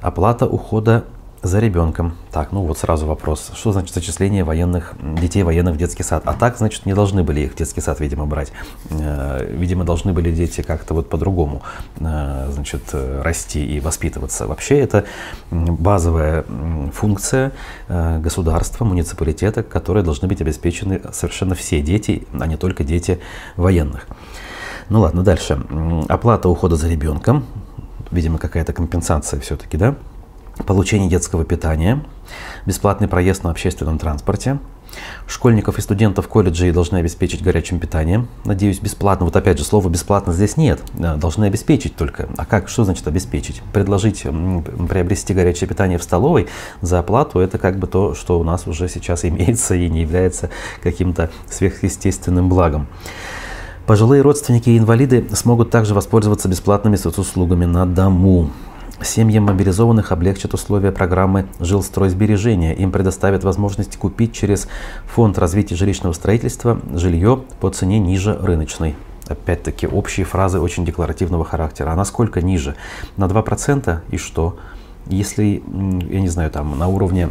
оплата 0.00 0.46
ухода 0.46 1.02
за 1.44 1.60
ребенком. 1.60 2.14
Так, 2.32 2.52
ну 2.52 2.62
вот 2.62 2.78
сразу 2.78 3.06
вопрос. 3.06 3.52
Что 3.54 3.72
значит 3.72 3.94
зачисление 3.94 4.44
военных, 4.44 4.94
детей 5.20 5.42
военных 5.42 5.74
в 5.74 5.76
детский 5.76 6.02
сад? 6.02 6.22
А 6.26 6.32
так, 6.32 6.56
значит, 6.56 6.86
не 6.86 6.94
должны 6.94 7.22
были 7.22 7.42
их 7.42 7.52
в 7.52 7.56
детский 7.56 7.80
сад, 7.80 8.00
видимо, 8.00 8.26
брать. 8.26 8.52
Э, 8.90 9.46
видимо, 9.50 9.84
должны 9.84 10.12
были 10.12 10.32
дети 10.32 10.62
как-то 10.62 10.94
вот 10.94 11.08
по-другому, 11.08 11.62
э, 12.00 12.48
значит, 12.50 12.82
расти 12.92 13.64
и 13.64 13.80
воспитываться. 13.80 14.46
Вообще, 14.46 14.78
это 14.78 15.04
базовая 15.50 16.44
функция 16.92 17.52
э, 17.88 18.18
государства, 18.20 18.84
муниципалитета, 18.84 19.62
которой 19.62 20.02
должны 20.02 20.28
быть 20.28 20.40
обеспечены 20.40 21.00
совершенно 21.12 21.54
все 21.54 21.80
дети, 21.82 22.26
а 22.32 22.46
не 22.46 22.56
только 22.56 22.84
дети 22.84 23.20
военных. 23.56 24.06
Ну 24.88 25.00
ладно, 25.00 25.22
дальше. 25.22 25.58
Оплата 26.08 26.48
ухода 26.48 26.76
за 26.76 26.88
ребенком. 26.88 27.46
Видимо, 28.10 28.38
какая-то 28.38 28.72
компенсация 28.72 29.40
все-таки, 29.40 29.76
да? 29.76 29.96
Получение 30.66 31.08
детского 31.08 31.44
питания, 31.44 32.04
бесплатный 32.66 33.08
проезд 33.08 33.44
на 33.44 33.50
общественном 33.50 33.98
транспорте. 33.98 34.58
Школьников 35.26 35.78
и 35.78 35.80
студентов 35.80 36.28
колледжей 36.28 36.70
должны 36.70 36.98
обеспечить 36.98 37.42
горячим 37.42 37.78
питанием. 37.78 38.28
Надеюсь, 38.44 38.80
бесплатно. 38.80 39.24
Вот 39.24 39.34
опять 39.34 39.58
же, 39.58 39.64
слова 39.64 39.88
бесплатно 39.88 40.32
здесь 40.32 40.56
нет. 40.56 40.80
Должны 40.94 41.46
обеспечить 41.46 41.96
только. 41.96 42.28
А 42.36 42.44
как? 42.44 42.68
Что 42.68 42.84
значит 42.84 43.06
обеспечить? 43.08 43.62
Предложить 43.72 44.22
приобрести 44.22 45.34
горячее 45.34 45.68
питание 45.68 45.98
в 45.98 46.02
столовой 46.02 46.48
за 46.80 46.98
оплату– 46.98 47.38
это 47.40 47.58
как 47.58 47.78
бы 47.78 47.86
то, 47.86 48.14
что 48.14 48.38
у 48.38 48.44
нас 48.44 48.66
уже 48.66 48.88
сейчас 48.88 49.24
имеется 49.24 49.74
и 49.74 49.88
не 49.88 50.02
является 50.02 50.50
каким-то 50.82 51.30
сверхъестественным 51.50 52.48
благом. 52.48 52.86
Пожилые 53.86 54.22
родственники 54.22 54.70
и 54.70 54.78
инвалиды 54.78 55.26
смогут 55.34 55.70
также 55.70 55.92
воспользоваться 55.92 56.48
бесплатными 56.48 56.96
соцуслугами 56.96 57.66
на 57.66 57.84
дому. 57.84 58.50
Семьям 59.02 59.44
мобилизованных 59.44 60.12
облегчат 60.12 60.54
условия 60.54 60.92
программы 60.92 61.46
жилстройсбережения. 61.60 62.72
Им 62.74 62.92
предоставят 62.92 63.44
возможность 63.44 63.96
купить 63.96 64.32
через 64.32 64.68
Фонд 65.14 65.38
развития 65.38 65.74
жилищного 65.74 66.12
строительства 66.12 66.80
жилье 66.94 67.42
по 67.60 67.70
цене 67.70 67.98
ниже 67.98 68.34
рыночной. 68.34 68.94
Опять-таки 69.26 69.86
общие 69.86 70.24
фразы 70.24 70.60
очень 70.60 70.84
декларативного 70.84 71.44
характера. 71.44 71.90
А 71.90 71.96
насколько 71.96 72.40
ниже? 72.40 72.76
На 73.16 73.24
2% 73.24 74.00
и 74.10 74.16
что? 74.16 74.56
Если, 75.06 75.62
я 76.10 76.20
не 76.20 76.28
знаю, 76.28 76.50
там 76.50 76.78
на 76.78 76.88
уровне 76.88 77.30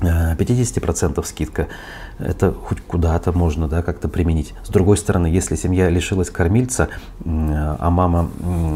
50% 0.00 1.20
э, 1.20 1.22
скидка, 1.24 1.68
это 2.18 2.52
хоть 2.52 2.80
куда-то 2.80 3.32
можно 3.32 3.68
да, 3.68 3.82
как-то 3.82 4.08
применить. 4.08 4.54
С 4.64 4.68
другой 4.68 4.96
стороны, 4.96 5.26
если 5.26 5.56
семья 5.56 5.88
лишилась 5.88 6.30
кормильца, 6.30 6.88
а 7.24 7.90
мама 7.90 8.30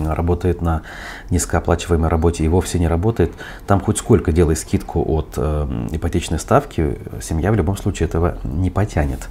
работает 0.07 0.63
на 0.63 0.83
низкооплачиваемой 1.31 2.09
работе 2.09 2.45
и 2.45 2.49
вовсе 2.49 2.79
не 2.79 2.89
работает, 2.89 3.33
там 3.67 3.81
хоть 3.81 3.99
сколько 3.99 4.33
делай 4.33 4.57
скидку 4.57 5.05
от 5.07 5.35
э, 5.37 5.87
ипотечной 5.93 6.39
ставки, 6.39 6.99
семья 7.23 7.53
в 7.53 7.55
любом 7.55 7.77
случае 7.77 8.09
этого 8.09 8.39
не 8.45 8.71
потянет. 8.71 9.29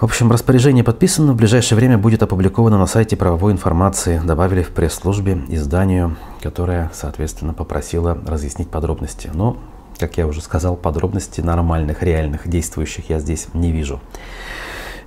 В 0.00 0.04
общем, 0.04 0.30
распоряжение 0.30 0.84
подписано, 0.84 1.32
в 1.32 1.36
ближайшее 1.36 1.74
время 1.74 1.98
будет 1.98 2.22
опубликовано 2.22 2.78
на 2.78 2.86
сайте 2.86 3.16
правовой 3.16 3.50
информации, 3.50 4.20
добавили 4.24 4.62
в 4.62 4.68
пресс-службе 4.68 5.40
изданию, 5.48 6.16
которое, 6.40 6.88
соответственно, 6.94 7.52
попросило 7.52 8.16
разъяснить 8.24 8.70
подробности. 8.70 9.28
Но 9.34 9.56
как 9.98 10.16
я 10.16 10.26
уже 10.26 10.40
сказал, 10.40 10.76
подробностей 10.76 11.42
нормальных, 11.42 12.02
реальных, 12.02 12.48
действующих 12.48 13.10
я 13.10 13.18
здесь 13.18 13.48
не 13.54 13.72
вижу. 13.72 14.00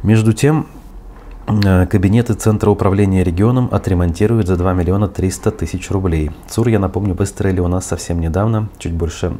Между 0.03 0.33
тем, 0.33 0.67
э, 1.47 1.85
Кабинеты 1.87 2.33
Центра 2.33 2.69
управления 2.69 3.23
регионом 3.23 3.69
отремонтируют 3.71 4.47
за 4.47 4.57
2 4.57 4.73
миллиона 4.73 5.07
300 5.07 5.51
тысяч 5.51 5.89
рублей. 5.91 6.31
ЦУР, 6.47 6.69
я 6.69 6.79
напомню, 6.79 7.13
выстроили 7.13 7.59
у 7.59 7.67
нас 7.67 7.85
совсем 7.85 8.19
недавно, 8.19 8.69
чуть 8.79 8.93
больше 8.93 9.37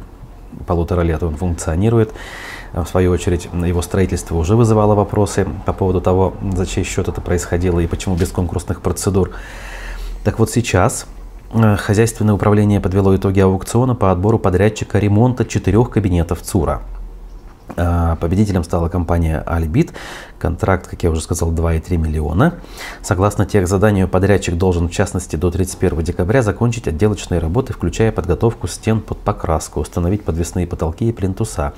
полутора 0.66 1.02
лет 1.02 1.22
он 1.22 1.36
функционирует. 1.36 2.12
В 2.72 2.86
свою 2.86 3.12
очередь, 3.12 3.48
его 3.52 3.82
строительство 3.82 4.36
уже 4.36 4.56
вызывало 4.56 4.94
вопросы 4.94 5.46
по 5.66 5.72
поводу 5.72 6.00
того, 6.00 6.34
за 6.54 6.66
чей 6.66 6.84
счет 6.84 7.08
это 7.08 7.20
происходило 7.20 7.80
и 7.80 7.86
почему 7.86 8.16
без 8.16 8.30
конкурсных 8.30 8.80
процедур. 8.80 9.30
Так 10.24 10.38
вот 10.38 10.50
сейчас 10.50 11.06
э, 11.06 11.11
хозяйственное 11.52 12.34
управление 12.34 12.80
подвело 12.80 13.14
итоги 13.14 13.40
аукциона 13.40 13.94
по 13.94 14.10
отбору 14.10 14.38
подрядчика 14.38 14.98
ремонта 14.98 15.44
четырех 15.44 15.90
кабинетов 15.90 16.42
ЦУРа. 16.42 16.82
А, 17.76 18.16
победителем 18.16 18.64
стала 18.64 18.88
компания 18.88 19.42
Альбит. 19.46 19.92
Контракт, 20.38 20.88
как 20.88 21.02
я 21.02 21.10
уже 21.10 21.20
сказал, 21.20 21.52
2,3 21.52 21.96
миллиона. 21.96 22.54
Согласно 23.02 23.46
тех 23.46 23.68
заданию, 23.68 24.08
подрядчик 24.08 24.56
должен, 24.56 24.88
в 24.88 24.92
частности, 24.92 25.36
до 25.36 25.50
31 25.50 26.02
декабря 26.02 26.42
закончить 26.42 26.88
отделочные 26.88 27.40
работы, 27.40 27.72
включая 27.72 28.12
подготовку 28.12 28.66
стен 28.66 29.00
под 29.00 29.18
покраску, 29.18 29.80
установить 29.80 30.24
подвесные 30.24 30.66
потолки 30.66 31.08
и 31.08 31.12
плинтуса. 31.12 31.72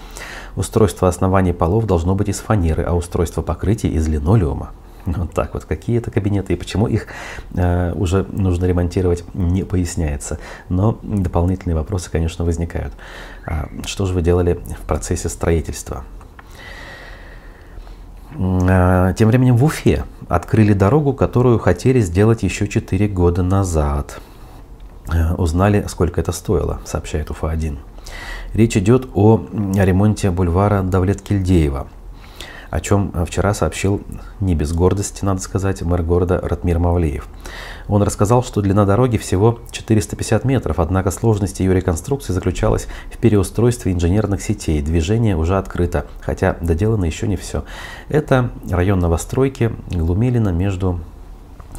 Устройство 0.57 1.09
оснований 1.09 1.52
полов 1.52 1.87
должно 1.87 2.14
быть 2.14 2.28
из 2.28 2.40
фанеры, 2.40 2.83
а 2.83 2.95
устройство 2.95 3.43
покрытия 3.43 3.88
из 3.88 4.09
линолеума. 4.09 4.71
Вот 5.17 5.33
так 5.33 5.55
вот, 5.55 5.65
какие 5.65 5.99
это 5.99 6.11
кабинеты 6.11 6.53
и 6.53 6.57
почему 6.57 6.87
их 6.87 7.07
э, 7.55 7.93
уже 7.95 8.27
нужно 8.31 8.67
ремонтировать, 8.67 9.25
не 9.35 9.65
поясняется. 9.65 10.39
Но 10.69 10.99
дополнительные 11.03 11.77
вопросы, 11.77 12.11
конечно, 12.11 12.45
возникают. 12.45 12.93
А 13.47 13.69
что 13.87 14.07
же 14.07 14.15
вы 14.15 14.23
делали 14.23 14.55
в 14.55 14.87
процессе 14.87 15.29
строительства? 15.29 16.05
А, 18.37 19.13
тем 19.13 19.29
временем 19.29 19.57
в 19.57 19.65
Уфе 19.65 20.05
открыли 20.29 20.73
дорогу, 20.73 21.13
которую 21.13 21.59
хотели 21.59 22.01
сделать 22.01 22.43
еще 22.43 22.67
4 22.67 23.09
года 23.09 23.43
назад. 23.43 24.21
Э, 25.13 25.35
узнали, 25.35 25.85
сколько 25.89 26.21
это 26.21 26.33
стоило, 26.33 26.81
сообщает 26.85 27.31
Уфа-1. 27.31 27.79
Речь 28.55 28.77
идет 28.77 29.09
о 29.15 29.47
ремонте 29.75 30.31
бульвара 30.31 30.83
Давлет-Кильдеева– 30.83 31.89
о 32.75 32.81
чем 32.81 33.12
э, 33.14 33.25
вчера 33.25 33.54
сообщил 33.54 34.02
не 34.40 34.57
без 34.57 34.73
гордости, 34.73 35.25
надо 35.25 35.40
сказать, 35.40 35.83
мэр 35.83 36.02
города 36.02 36.40
Ратмир 36.43 36.81
Мавлеев. 36.81 37.28
Он 37.87 38.02
рассказал, 38.02 38.43
что 38.43 38.62
длина 38.62 38.85
дороги 38.85 39.16
всего 39.16 39.61
450 39.71 40.45
метров, 40.45 40.81
однако 40.81 41.12
сложность 41.12 41.61
ее 41.61 41.73
реконструкции 41.73 42.33
заключалась 42.33 42.88
в 43.12 43.19
переустройстве 43.19 43.93
инженерных 43.93 44.43
сетей. 44.43 44.83
Движение 44.83 45.37
уже 45.37 45.57
открыто, 45.57 46.07
хотя 46.21 46.57
доделано 46.61 47.04
еще 47.04 47.28
не 47.28 47.37
все. 47.37 47.62
Это 48.09 48.50
район 48.69 48.99
новостройки 48.99 49.71
Глумилина 49.90 50.49
между, 50.49 50.99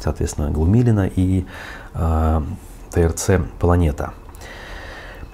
соответственно, 0.00 0.50
Глумилина 0.50 1.10
и 1.14 1.44
э, 1.92 2.42
ТРЦ 2.90 3.32
«Планета». 3.58 4.14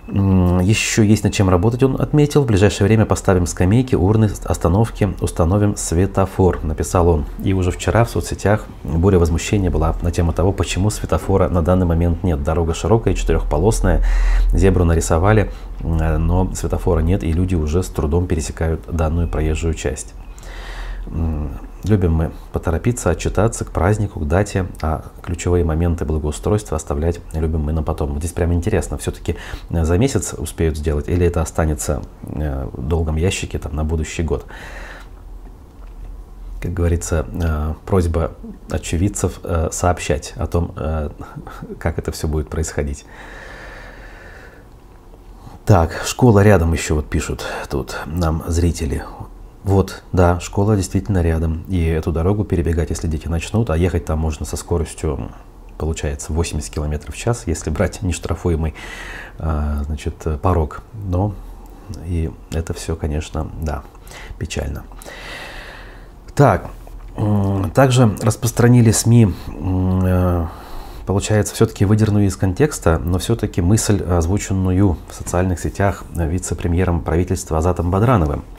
Еще 0.09 1.06
есть 1.06 1.23
над 1.23 1.32
чем 1.32 1.49
работать, 1.49 1.85
он 1.85 2.00
отметил. 2.00 2.42
В 2.42 2.47
ближайшее 2.47 2.88
время 2.88 3.06
поставим 3.06 3.47
скамейки, 3.47 3.94
урны, 3.94 4.28
остановки, 4.44 5.14
установим 5.21 5.76
светофор, 5.76 6.59
написал 6.64 7.09
он. 7.09 7.25
И 7.44 7.52
уже 7.52 7.71
вчера 7.71 8.04
в 8.04 8.11
соцсетях 8.11 8.66
буря 8.82 9.21
возмущения 9.21 9.71
была 9.71 9.94
на 10.02 10.11
тему 10.11 10.32
того, 10.32 10.52
почему 10.52 10.90
светофора 10.90 11.49
на 11.49 11.62
данный 11.62 11.87
момент 11.87 12.25
нет. 12.25 12.42
Дорога 12.42 12.75
широкая, 12.75 13.14
четырехполосная, 13.14 14.02
зебру 14.52 14.85
нарисовали, 14.85 15.52
но 15.80 16.52
светофора 16.52 16.99
нет, 16.99 17.23
и 17.23 17.30
люди 17.30 17.54
уже 17.54 17.85
с 17.85 17.88
трудом 17.88 18.26
пересекают 18.26 18.80
данную 18.90 19.28
проезжую 19.28 19.75
часть. 19.75 20.14
Любим 21.85 22.12
мы 22.12 22.31
поторопиться, 22.53 23.11
отчитаться 23.11 23.65
к 23.65 23.73
празднику, 23.73 24.21
к 24.21 24.29
дате, 24.29 24.67
а 24.81 25.05
ключевые 25.21 25.65
моменты 25.65 26.05
благоустройства 26.05 26.76
оставлять 26.76 27.19
любим 27.33 27.61
мы 27.61 27.73
на 27.73 27.83
потом. 27.83 28.19
Здесь 28.19 28.30
прям 28.30 28.52
интересно, 28.52 28.99
все-таки 28.99 29.37
э, 29.71 29.85
за 29.85 29.99
месяц 29.99 30.33
успеют 30.35 30.76
сделать 30.76 31.09
или 31.09 31.26
это 31.26 31.43
останется 31.43 32.02
э, 32.23 32.69
в 32.73 32.87
долгом 32.87 33.17
ящике 33.17 33.59
там, 33.59 33.75
на 33.75 33.83
будущий 33.83 34.23
год. 34.23 34.47
Как 36.61 36.73
говорится, 36.73 37.26
э, 37.33 37.75
просьба 37.85 38.30
очевидцев 38.71 39.41
сообщать 39.73 40.35
о 40.37 40.47
том, 40.47 40.75
как 41.80 41.99
это 41.99 42.13
все 42.13 42.28
будет 42.28 42.49
происходить. 42.49 43.04
Так, 45.65 46.02
школа 46.04 46.45
рядом 46.45 46.73
еще 46.73 46.95
вот 46.95 47.09
пишут 47.09 47.45
тут 47.69 47.97
нам 48.06 48.45
зрители. 48.47 49.04
Вот, 49.65 50.03
да, 50.13 50.41
школа 50.41 50.77
действительно 50.77 51.23
рядом. 51.23 51.65
И 51.69 51.85
эту 51.85 52.11
дорогу 52.11 52.45
перебегать, 52.45 52.91
если 52.91 53.07
дети 53.07 53.29
начнут, 53.29 53.71
а 53.71 53.77
ехать 53.77 54.05
там 54.05 54.19
можно 54.19 54.45
со 54.45 54.57
скоростью, 54.57 55.31
получается, 55.79 56.33
80 56.33 56.73
км 56.73 57.13
в 57.13 57.17
час, 57.17 57.45
если 57.47 57.71
брать 57.71 58.03
нештрафуемый 58.03 58.75
а, 59.39 59.85
значит, 59.87 60.15
порог. 60.43 60.83
Но 60.95 61.35
и 62.07 62.31
это 62.51 62.75
все, 62.75 62.97
конечно, 62.97 63.49
да, 63.61 63.83
печально. 64.37 64.83
Так, 66.35 66.71
также 67.75 68.17
распространили 68.21 68.91
СМИ, 68.91 69.33
э, 69.47 70.47
получается, 71.07 71.55
все-таки 71.55 71.85
выдернули 71.85 72.25
из 72.25 72.37
контекста, 72.37 72.99
но 72.99 73.19
все-таки 73.19 73.61
мысль, 73.61 74.03
озвученную 74.03 74.97
в 75.09 75.15
социальных 75.15 75.61
сетях 75.61 76.05
вице-премьером 76.15 77.03
правительства 77.03 77.59
Азатом 77.59 77.93
Бадрановым– 77.93 78.45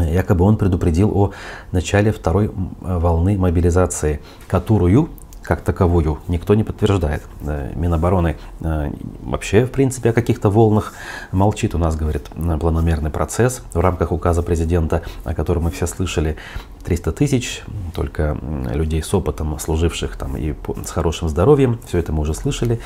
Якобы 0.00 0.44
он 0.44 0.56
предупредил 0.56 1.10
о 1.16 1.32
начале 1.72 2.12
второй 2.12 2.50
волны 2.80 3.38
мобилизации, 3.38 4.20
которую 4.46 5.10
как 5.46 5.60
таковую 5.60 6.18
никто 6.26 6.54
не 6.54 6.64
подтверждает. 6.64 7.22
Э, 7.42 7.72
Минобороны 7.76 8.36
э, 8.60 8.90
вообще, 9.22 9.64
в 9.64 9.70
принципе, 9.70 10.10
о 10.10 10.12
каких-то 10.12 10.50
волнах 10.50 10.92
молчит. 11.30 11.74
У 11.74 11.78
нас, 11.78 11.94
говорит, 11.94 12.28
планомерный 12.60 13.10
процесс 13.10 13.62
в 13.72 13.78
рамках 13.78 14.10
указа 14.10 14.42
президента, 14.42 15.02
о 15.24 15.34
котором 15.34 15.64
мы 15.64 15.70
все 15.70 15.86
слышали, 15.86 16.36
300 16.86 17.12
тысяч, 17.12 17.62
только 17.94 18.36
людей 18.72 19.02
с 19.02 19.14
опытом, 19.14 19.58
служивших 19.58 20.16
там 20.16 20.36
и 20.36 20.54
с 20.84 20.90
хорошим 20.90 21.28
здоровьем. 21.28 21.78
Все 21.86 21.98
это 21.98 22.12
мы 22.12 22.22
уже 22.22 22.34
слышали. 22.34 22.80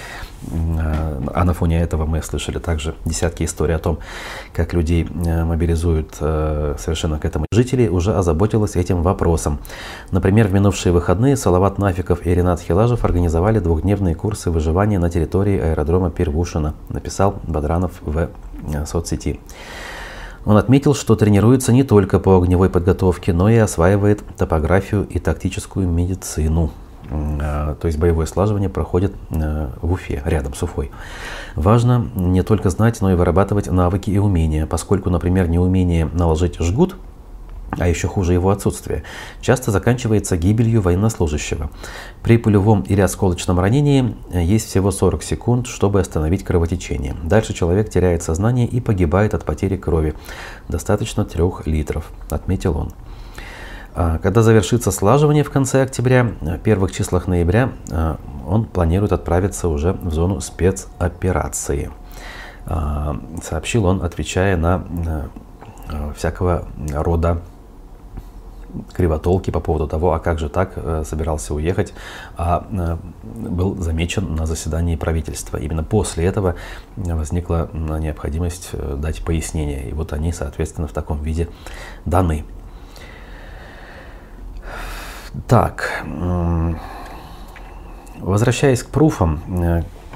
Э, 0.51 1.21
а 1.35 1.45
на 1.45 1.55
фоне 1.55 1.81
этого 1.81 2.07
мы 2.07 2.23
слышали 2.23 2.59
также 2.59 2.95
десятки 3.05 3.45
историй 3.45 3.75
о 3.75 3.79
том, 3.79 3.99
как 4.53 4.75
людей 4.75 5.05
мобилизуют 5.05 6.15
совершенно 6.15 7.19
к 7.19 7.25
этому. 7.25 7.47
Жители 7.53 7.89
уже 7.89 8.15
озаботились 8.15 8.77
этим 8.77 9.03
вопросом. 9.03 9.59
Например, 10.11 10.49
в 10.49 10.53
минувшие 10.53 10.93
выходные 10.93 11.37
Салават 11.37 11.79
Нафиков 11.79 12.27
и 12.27 12.35
Ренат 12.35 12.51
Ренат 12.51 12.63
Хилажев 12.63 13.05
организовали 13.05 13.61
двухдневные 13.61 14.17
курсы 14.17 14.51
выживания 14.51 14.99
на 14.99 15.09
территории 15.09 15.57
аэродрома 15.57 16.11
Первушина, 16.11 16.75
написал 16.89 17.41
Бадранов 17.45 17.93
в 18.01 18.29
э, 18.73 18.87
соцсети. 18.87 19.39
Он 20.45 20.57
отметил, 20.57 20.95
что 20.95 21.17
тренируется 21.17 21.73
не 21.73 21.85
только 21.85 22.19
по 22.19 22.37
огневой 22.37 22.71
подготовке, 22.71 23.33
но 23.33 23.49
и 23.49 23.57
осваивает 23.57 24.23
топографию 24.37 25.07
и 25.07 25.19
тактическую 25.19 25.87
медицину. 25.87 26.71
Э, 27.11 27.75
то 27.81 27.87
есть 27.87 27.99
боевое 27.99 28.27
слаживание 28.27 28.69
проходит 28.69 29.13
э, 29.31 29.69
в 29.83 29.93
Уфе, 29.93 30.23
рядом 30.25 30.55
с 30.55 30.63
Уфой. 30.63 30.91
Важно 31.57 32.09
не 32.15 32.43
только 32.43 32.71
знать, 32.71 33.01
но 33.01 33.13
и 33.13 33.15
вырабатывать 33.15 33.71
навыки 33.71 34.11
и 34.11 34.19
умения, 34.19 34.67
поскольку, 34.67 35.11
например, 35.11 35.49
неумение 35.49 36.09
наложить 36.13 36.59
жгут– 36.59 36.97
а 37.79 37.89
еще 37.89 38.09
хуже 38.09 38.33
его 38.33 38.51
отсутствие, 38.51 39.05
часто 39.41 39.71
заканчивается 39.71 40.37
гибелью 40.37 40.83
военнослужащего. 40.83 41.71
При 42.23 42.37
пулевом 42.37 42.83
или 42.83 43.01
осколочном 43.01 43.61
ранении 43.61 44.17
э, 44.33 44.43
есть 44.43 44.69
всего 44.69 44.91
40 44.91 45.23
секунд, 45.23 45.67
чтобы 45.67 46.01
остановить 46.01 46.45
кровотечение. 46.45 47.15
Дальше 47.23 47.55
человек 47.55 47.91
теряет 47.91 48.23
сознание 48.23 48.67
и 48.67 48.81
погибает 48.81 49.35
от 49.35 49.45
потери 49.45 49.77
крови. 49.77 50.15
Достаточно 50.69 51.25
3 51.25 51.43
литров, 51.67 52.11
отметил 52.31 52.77
он. 52.77 52.93
А, 53.95 54.19
когда 54.19 54.43
завершится 54.43 54.91
слаживание 54.91 55.45
в 55.45 55.51
конце 55.51 55.83
октября, 55.83 56.25
в 56.41 56.59
первых 56.59 56.93
числах 56.93 57.27
ноября 57.27 57.73
э, 57.91 58.17
он 58.47 58.65
планирует 58.65 59.13
отправиться 59.13 59.69
уже 59.69 59.93
в 59.93 60.13
зону 60.13 60.41
спецоперации. 60.41 61.91
А, 62.67 63.17
сообщил 63.43 63.87
он, 63.87 64.03
отвечая 64.03 64.57
на 64.57 64.85
э, 65.89 66.13
всякого 66.17 66.69
рода 66.93 67.43
кривотолки 68.93 69.51
по 69.51 69.61
поводу 69.61 69.87
того, 69.87 70.13
а 70.13 70.19
как 70.19 70.39
же 70.39 70.49
так, 70.49 70.73
э, 70.77 71.05
собирался 71.07 71.55
уехать, 71.55 71.95
а 72.37 72.67
э, 72.71 72.97
был 73.23 73.77
замечен 73.77 74.35
на 74.35 74.47
заседании 74.47 74.97
правительства. 74.97 75.57
Именно 75.57 75.85
после 75.85 76.25
этого 76.25 76.55
возникла 76.97 77.71
необходимость 77.73 78.71
э, 78.73 78.97
дать 78.99 79.25
пояснение. 79.25 79.89
И 79.89 79.93
вот 79.93 80.13
они, 80.13 80.33
соответственно, 80.33 80.87
в 80.87 80.93
таком 80.93 81.23
виде 81.23 81.49
даны. 82.05 82.45
Так, 85.47 86.03
возвращаясь 88.19 88.83
к 88.83 88.89
пруфам, 88.89 89.41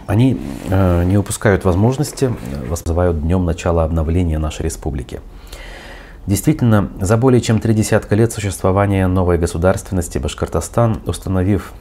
Они 0.06 0.38
не 0.68 1.16
упускают 1.16 1.64
возможности, 1.64 2.34
вызывают 2.68 3.22
днем 3.22 3.44
начала 3.46 3.84
обновления 3.84 4.38
нашей 4.38 4.62
республики. 4.62 5.20
Действительно, 6.26 6.90
за 7.00 7.18
более 7.18 7.42
чем 7.42 7.60
три 7.60 7.74
десятка 7.74 8.14
лет 8.14 8.32
существования 8.32 9.06
новой 9.06 9.36
государственности 9.36 10.16
Башкортостан, 10.16 11.02
установив 11.06 11.72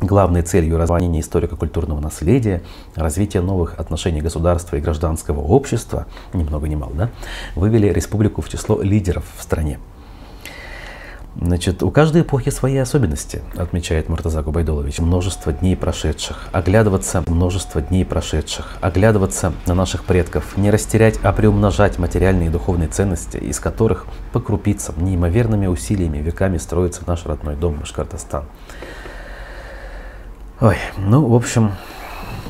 главной 0.00 0.42
целью 0.42 0.78
развития 0.78 1.20
историко-культурного 1.20 2.00
наследия, 2.00 2.62
развития 2.94 3.40
новых 3.40 3.78
отношений 3.78 4.22
государства 4.22 4.76
и 4.76 4.80
гражданского 4.80 5.40
общества, 5.40 6.06
ни 6.32 6.42
много 6.42 6.68
ни 6.68 6.74
мало, 6.74 6.92
да, 6.94 7.10
вывели 7.54 7.88
республику 7.88 8.40
в 8.40 8.48
число 8.48 8.80
лидеров 8.80 9.24
в 9.36 9.42
стране. 9.42 9.78
Значит, 11.40 11.82
у 11.82 11.90
каждой 11.90 12.22
эпохи 12.22 12.50
свои 12.50 12.76
особенности, 12.78 13.42
отмечает 13.56 14.08
Муртаза 14.08 14.42
Губайдолович. 14.42 15.00
Множество 15.00 15.52
дней 15.52 15.76
прошедших, 15.76 16.48
оглядываться 16.50 17.22
множество 17.26 17.82
дней 17.82 18.06
прошедших, 18.06 18.78
оглядываться 18.80 19.52
на 19.66 19.74
наших 19.74 20.04
предков, 20.04 20.56
не 20.56 20.70
растерять, 20.70 21.18
а 21.22 21.32
приумножать 21.32 21.98
материальные 21.98 22.48
и 22.48 22.50
духовные 22.52 22.88
ценности, 22.88 23.36
из 23.36 23.60
которых 23.60 24.06
по 24.32 24.40
крупицам, 24.40 24.94
неимоверными 25.04 25.66
усилиями 25.66 26.18
веками 26.18 26.56
строится 26.56 27.02
наш 27.06 27.26
родной 27.26 27.54
дом 27.54 27.76
Башкортостан. 27.76 28.44
Ой, 30.60 30.76
ну, 30.96 31.26
в 31.26 31.34
общем, 31.34 31.72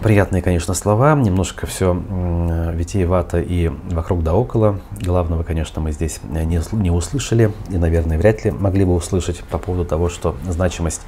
приятные, 0.02 0.42
конечно, 0.42 0.74
слова, 0.74 1.14
немножко 1.14 1.66
все 1.66 1.94
витиевато 2.74 3.40
и 3.40 3.68
вокруг 3.90 4.22
да 4.22 4.34
около. 4.34 4.80
Главного, 5.00 5.42
конечно, 5.42 5.80
мы 5.80 5.92
здесь 5.92 6.20
не, 6.24 6.60
не 6.72 6.90
услышали 6.90 7.52
и, 7.70 7.76
наверное, 7.76 8.18
вряд 8.18 8.44
ли 8.44 8.50
могли 8.50 8.84
бы 8.84 8.94
услышать 8.94 9.40
по 9.44 9.58
поводу 9.58 9.84
того, 9.84 10.08
что 10.08 10.36
значимость 10.48 11.02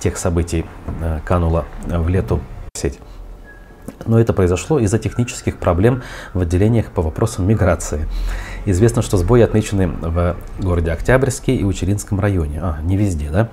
тех 0.00 0.16
событий 0.16 0.66
э, 1.00 1.20
канула 1.24 1.64
в 1.86 2.08
лету 2.08 2.40
сеть. 2.74 2.98
Но 4.06 4.20
это 4.20 4.32
произошло 4.32 4.78
из-за 4.78 4.98
технических 4.98 5.58
проблем 5.58 6.02
в 6.32 6.40
отделениях 6.40 6.90
по 6.90 7.02
вопросам 7.02 7.46
миграции. 7.46 8.06
Известно, 8.66 9.02
что 9.02 9.16
сбои 9.16 9.42
отмечены 9.42 9.88
в 9.88 10.36
городе 10.58 10.92
Октябрьске 10.92 11.54
и 11.54 11.64
Учеринском 11.64 12.20
районе. 12.20 12.60
А, 12.62 12.78
не 12.82 12.96
везде, 12.96 13.30
да? 13.30 13.48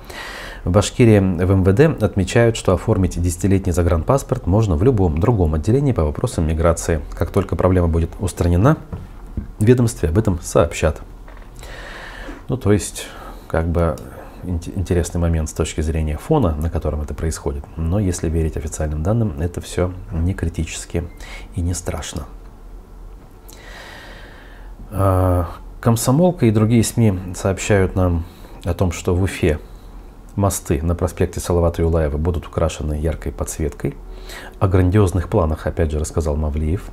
В 0.64 0.70
Башкирии 0.70 1.20
в 1.20 1.56
МВД 1.56 2.04
отмечают, 2.04 2.56
что 2.56 2.74
оформить 2.74 3.20
десятилетний 3.20 3.74
загранпаспорт 3.74 4.46
можно 4.46 4.76
в 4.76 4.84
любом 4.84 5.20
другом 5.20 5.56
отделении 5.56 5.92
по 5.92 6.04
вопросам 6.04 6.48
миграции. 6.48 7.02
Как 7.14 7.32
только 7.32 7.56
проблема 7.56 7.88
будет 7.88 8.12
устранена, 8.20 8.78
ведомстве 9.60 10.10
об 10.10 10.18
этом 10.18 10.40
сообщат. 10.42 11.02
Ну, 12.48 12.58
то 12.58 12.72
есть, 12.72 13.08
как 13.48 13.70
бы 13.70 13.96
интересный 14.44 15.20
момент 15.20 15.50
с 15.50 15.54
точки 15.54 15.82
зрения 15.82 16.18
фона, 16.18 16.56
на 16.56 16.70
котором 16.70 17.02
это 17.02 17.14
происходит. 17.14 17.64
Но 17.76 18.00
если 18.00 18.30
верить 18.30 18.58
официальным 18.58 19.04
данным, 19.04 19.40
это 19.40 19.62
все 19.62 19.94
не 20.12 20.34
критически 20.34 21.04
и 21.56 21.62
не 21.62 21.74
страшно. 21.74 22.26
А, 24.92 25.50
Комсомолка 25.80 26.46
и 26.46 26.52
другие 26.52 26.84
СМИ 26.84 27.34
сообщают 27.36 27.96
нам 27.96 28.26
о 28.64 28.74
том, 28.74 28.92
что 28.92 29.16
в 29.16 29.24
Уфе 29.24 29.60
Мосты 30.36 30.82
на 30.82 30.96
проспекте 30.96 31.40
Салавата 31.40 31.82
Юлаева 31.82 32.18
будут 32.18 32.48
украшены 32.48 32.94
яркой 32.94 33.32
подсветкой. 33.32 33.96
О 34.60 34.68
грандиозных 34.68 35.28
планах, 35.28 35.68
опять 35.68 35.92
же, 35.92 36.00
рассказал 36.00 36.36
Мавлиев. 36.36 36.90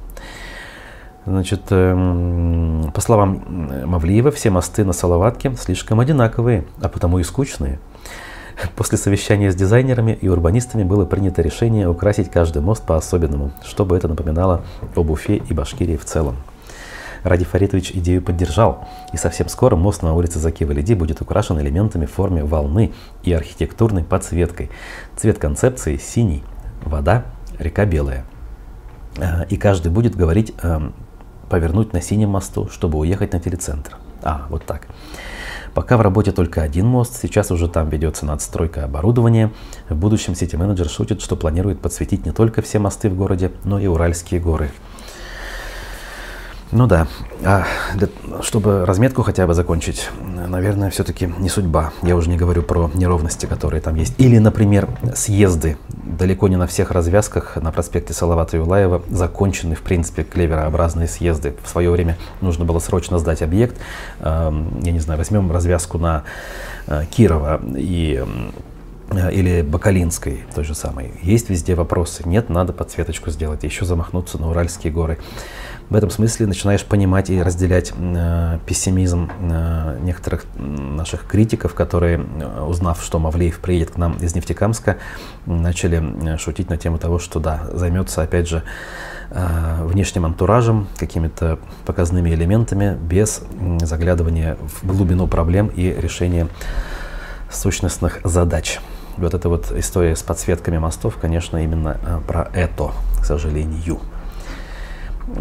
Значит, 1.24 1.62
эм, 1.70 2.90
по 2.94 3.01
словам 3.01 3.44
Мавлиева, 3.87 4.31
все 4.31 4.51
мосты 4.51 4.85
на 4.85 4.92
Салаватке 4.92 5.55
слишком 5.57 6.01
одинаковые, 6.01 6.64
а 6.81 6.88
потому 6.88 7.18
и 7.18 7.22
скучные. 7.22 7.79
После 8.77 8.98
совещания 8.98 9.53
с 9.53 9.55
дизайнерами 9.55 10.18
и 10.20 10.29
урбанистами 10.29 10.83
было 10.83 11.05
принято 11.05 11.42
решение 11.42 11.88
украсить 11.88 12.31
каждый 12.31 12.62
мост 12.62 12.85
по-особенному, 12.85 13.53
чтобы 13.62 13.96
это 13.96 14.09
напоминало 14.09 14.62
об 14.96 15.11
Уфе 15.11 15.37
и 15.37 15.55
Башкирии 15.55 15.96
в 15.96 16.05
целом. 16.05 16.37
Ради 17.22 17.44
Фаритович 17.44 17.92
идею 17.92 18.22
поддержал, 18.22 18.87
и 19.12 19.16
совсем 19.16 19.48
скоро 19.48 19.76
мост 19.76 20.02
на 20.02 20.14
улице 20.14 20.38
Заки-Валиди 20.38 20.94
будет 20.94 21.20
украшен 21.20 21.61
элементами 21.61 22.07
в 22.07 22.12
форме 22.12 22.44
волны 22.44 22.92
и 23.22 23.33
архитектурной 23.33 24.04
подсветкой. 24.04 24.70
Цвет 25.16 25.38
концепции 25.38 25.96
синий, 25.96 26.44
вода, 26.83 27.24
река 27.59 27.85
белая. 27.85 28.24
А, 29.20 29.42
и 29.48 29.57
каждый 29.57 29.90
будет 29.90 30.14
говорить 30.14 30.54
эм, 30.62 30.94
повернуть 31.48 31.92
на 31.92 32.00
синем 32.00 32.31
мосту, 32.31 32.68
чтобы 32.70 32.98
уехать 32.98 33.33
на 33.33 33.40
телецентр. 33.40 33.96
А, 34.22 34.46
вот 34.48 34.64
так. 34.64 34.88
Пока 35.74 35.96
в 35.96 36.00
работе 36.00 36.33
только 36.33 36.62
один 36.62 36.87
мост, 36.87 37.20
сейчас 37.20 37.50
уже 37.50 37.68
там 37.68 37.88
ведется 37.88 38.26
надстройка 38.26 38.85
оборудования. 38.85 39.52
В 39.88 39.96
будущем 39.96 40.35
сити-менеджер 40.35 40.88
шутит, 40.88 41.20
что 41.20 41.37
планирует 41.37 41.81
подсветить 41.81 42.26
не 42.26 42.33
только 42.33 42.62
все 42.62 42.78
мосты 42.78 43.09
в 43.09 43.16
городе, 43.16 43.52
но 43.64 43.78
и 43.78 43.87
Уральские 43.87 44.40
горы. 44.40 44.70
Ну 46.70 46.87
да, 46.87 47.07
а 47.42 47.64
для, 47.94 48.09
чтобы 48.42 48.85
разметку 48.85 49.22
хотя 49.22 49.46
бы 49.46 49.54
закончить, 49.54 50.11
наверное, 50.48 50.90
все-таки 50.90 51.33
не 51.38 51.48
судьба. 51.48 51.92
Я 52.02 52.14
уже 52.14 52.28
не 52.28 52.37
говорю 52.37 52.62
про 52.62 52.90
неровности, 52.94 53.46
которые 53.46 53.81
там 53.81 53.94
есть. 53.94 54.14
Или, 54.18 54.37
например, 54.37 54.88
съезды. 55.14 55.78
Далеко 55.88 56.48
не 56.48 56.57
на 56.57 56.66
всех 56.66 56.90
развязках 56.90 57.57
на 57.57 57.72
проспекте 57.72 58.12
Салавата 58.12 58.59
Юлаева 58.59 59.02
закончены, 59.09 59.76
в 59.76 59.81
принципе, 59.81 60.24
клеверообразные 60.24 61.09
съезды. 61.09 61.54
В 61.64 61.68
свое 61.70 61.90
время 61.90 62.18
нужно 62.42 62.66
было 62.66 62.81
срочно 62.81 63.18
сдать 63.18 63.40
объект. 63.40 63.76
Я 64.20 64.50
не 64.83 65.00
знаю, 65.00 65.16
возьмем 65.16 65.50
развязку 65.50 65.98
на 65.98 66.24
э, 66.87 67.04
Кирова 67.11 67.61
и 67.76 68.24
или 69.10 69.62
Бакалинской, 69.62 70.44
той 70.54 70.64
же 70.64 70.74
самой. 70.74 71.12
Есть 71.22 71.50
везде 71.50 71.74
вопросы. 71.74 72.22
Нет, 72.26 72.50
надо 72.50 72.72
подсветочку 72.72 73.30
сделать, 73.30 73.64
еще 73.64 73.84
замахнуться 73.84 74.38
на 74.38 74.50
Уральские 74.50 74.92
горы 74.92 75.18
в 75.90 75.94
этом 75.94 76.10
смысле 76.10 76.46
начинаешь 76.46 76.84
понимать 76.84 77.30
и 77.30 77.42
разделять 77.42 77.92
э, 77.96 78.58
пессимизм 78.66 79.30
э, 79.40 79.98
некоторых 80.02 80.44
наших 80.56 81.26
критиков, 81.26 81.74
которые, 81.74 82.18
э, 82.18 82.62
узнав, 82.62 83.02
что 83.02 83.18
Мавлеев 83.18 83.58
приедет 83.58 83.92
к 83.92 83.96
нам 83.96 84.16
из 84.18 84.34
Нефтекамска, 84.34 84.98
начали 85.46 86.34
э, 86.34 86.36
шутить 86.36 86.68
на 86.68 86.76
тему 86.76 86.98
того, 86.98 87.18
что 87.18 87.40
да, 87.40 87.62
займется 87.72 88.22
опять 88.22 88.48
же 88.48 88.62
э, 89.30 89.84
внешним 89.84 90.26
антуражем, 90.26 90.88
какими-то 90.98 91.58
показными 91.86 92.30
элементами, 92.30 92.96
без 93.00 93.42
заглядывания 93.80 94.58
в 94.60 94.86
глубину 94.86 95.26
проблем 95.26 95.68
и 95.68 95.90
решения 95.90 96.48
сущностных 97.50 98.20
задач. 98.24 98.78
Вот 99.18 99.35
эта 99.35 99.48
вот 99.48 99.72
история 99.76 100.14
с 100.14 100.22
подсветками 100.22 100.78
мостов, 100.78 101.16
конечно, 101.20 101.62
именно 101.62 101.98
э, 102.02 102.20
про 102.26 102.48
это, 102.52 102.92
к 103.20 103.24
сожалению. 103.24 103.98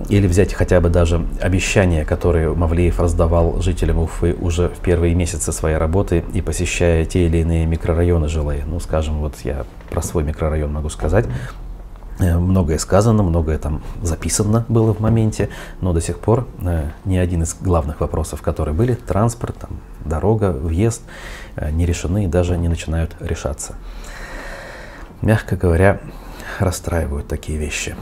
Или 0.10 0.28
взять 0.28 0.54
хотя 0.54 0.82
бы 0.82 0.90
даже 0.90 1.26
обещания, 1.42 2.04
которые 2.04 2.54
Мавлеев 2.54 3.00
раздавал 3.00 3.62
жителям 3.62 4.00
Уфы 4.00 4.36
уже 4.40 4.70
в 4.70 4.80
первые 4.80 5.16
месяцы 5.16 5.52
своей 5.52 5.78
работы 5.78 6.26
и 6.34 6.42
посещая 6.42 7.06
те 7.06 7.26
или 7.26 7.38
иные 7.38 7.66
микрорайоны 7.66 8.28
жилые. 8.28 8.64
Ну, 8.66 8.80
скажем, 8.80 9.20
вот 9.20 9.36
я 9.44 9.66
про 9.90 10.02
свой 10.02 10.24
микрорайон 10.24 10.74
могу 10.74 10.90
сказать. 10.90 11.26
Э, 12.20 12.38
многое 12.38 12.80
сказано, 12.80 13.22
многое 13.22 13.58
там 13.60 13.84
записано 14.02 14.66
было 14.68 14.94
в 14.94 15.00
моменте, 15.00 15.50
но 15.82 15.94
до 15.94 16.02
сих 16.02 16.20
пор 16.20 16.48
э, 16.60 16.90
ни 17.06 17.18
один 17.18 17.44
из 17.44 17.54
главных 17.54 18.00
вопросов, 18.00 18.42
которые 18.42 18.74
были, 18.74 18.96
транспорт, 18.96 19.56
там, 19.60 19.80
дорога, 20.04 20.52
въезд, 20.52 21.04
э, 21.56 21.70
не 21.72 21.86
решены 21.86 22.26
и 22.26 22.28
даже 22.28 22.58
не 22.58 22.70
начинают 22.70 23.16
решаться. 23.20 23.76
Мягко 25.22 25.56
говоря, 25.56 26.00
расстраивают 26.60 27.28
такие 27.28 27.60
вещи. 27.60 27.96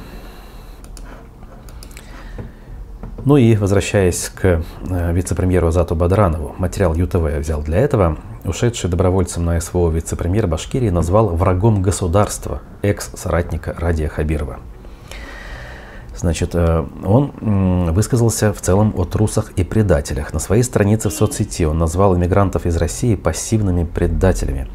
Ну 3.26 3.38
и 3.38 3.56
возвращаясь 3.56 4.30
к 4.30 4.62
э, 4.88 5.14
вице-премьеру 5.14 5.70
Азату 5.70 5.96
Бадранову, 5.96 6.54
материал 6.60 6.94
ЮТВ 6.94 7.28
я 7.34 7.40
взял 7.40 7.64
для 7.64 7.80
этого. 7.80 8.20
Ушедший 8.44 8.88
добровольцем 8.88 9.44
на 9.46 9.60
СВО 9.60 9.90
вице-премьер 9.90 10.46
Башкирии 10.46 10.90
назвал 10.90 11.30
врагом 11.30 11.82
государства 11.82 12.62
экс-соратника 12.84 13.76
Радия 13.80 14.10
Хабирова. 14.10 14.60
Значит, 16.16 16.52
э, 16.54 16.86
он 17.04 17.92
высказался 17.94 18.54
в 18.54 18.62
целом 18.62 18.94
о 18.96 19.06
трусах 19.06 19.54
и 19.56 19.64
предателях. 19.64 20.32
На 20.32 20.40
своей 20.40 20.62
странице 20.62 21.10
в 21.10 21.14
соцсети 21.14 21.66
он 21.66 21.80
назвал 21.80 22.16
иммигрантов 22.16 22.68
из 22.68 22.78
России 22.78 23.16
пассивными 23.16 23.86
предателями. 23.86 24.68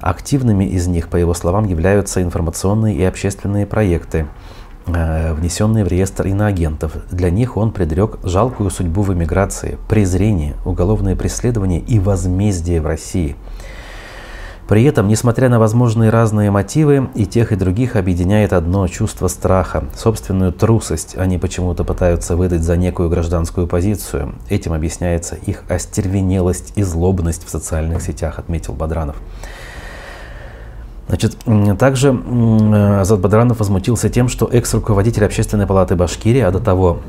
Активными 0.00 0.64
из 0.64 0.88
них, 0.88 1.08
по 1.08 1.16
его 1.16 1.32
словам, 1.32 1.66
являются 1.66 2.20
информационные 2.22 2.96
и 2.96 3.04
общественные 3.04 3.66
проекты– 3.66 4.26
внесенные 4.86 5.84
в 5.84 5.88
реестр 5.88 6.26
иноагентов. 6.26 6.92
Для 7.10 7.30
них 7.30 7.56
он 7.56 7.72
предрек 7.72 8.18
жалкую 8.22 8.70
судьбу 8.70 9.02
в 9.02 9.12
эмиграции, 9.12 9.78
презрение, 9.88 10.56
уголовное 10.64 11.16
преследование 11.16 11.80
и 11.80 11.98
возмездие 11.98 12.80
в 12.80 12.86
России. 12.86 13.36
При 14.68 14.82
этом, 14.84 15.08
несмотря 15.08 15.50
на 15.50 15.58
возможные 15.58 16.08
разные 16.08 16.50
мотивы, 16.50 17.10
и 17.14 17.26
тех, 17.26 17.52
и 17.52 17.56
других 17.56 17.96
объединяет 17.96 18.54
одно 18.54 18.88
чувство 18.88 19.28
страха, 19.28 19.84
собственную 19.94 20.52
трусость 20.52 21.16
они 21.18 21.36
почему-то 21.36 21.84
пытаются 21.84 22.34
выдать 22.34 22.62
за 22.62 22.78
некую 22.78 23.10
гражданскую 23.10 23.66
позицию. 23.66 24.36
Этим 24.48 24.72
объясняется 24.72 25.34
их 25.34 25.64
остервенелость 25.68 26.72
и 26.76 26.82
злобность 26.82 27.44
в 27.46 27.50
социальных 27.50 28.00
сетях, 28.00 28.38
отметил 28.38 28.72
Бадранов. 28.72 29.16
Значит, 31.06 31.36
также 31.78 32.10
Азат 33.00 33.20
Бадранов 33.20 33.58
возмутился 33.58 34.08
тем, 34.08 34.28
что 34.28 34.46
экс-руководитель 34.46 35.24
Общественной 35.24 35.66
палаты 35.66 35.96
Башкирии, 35.96 36.40
а 36.40 36.50
до 36.50 36.60
того 36.60 37.00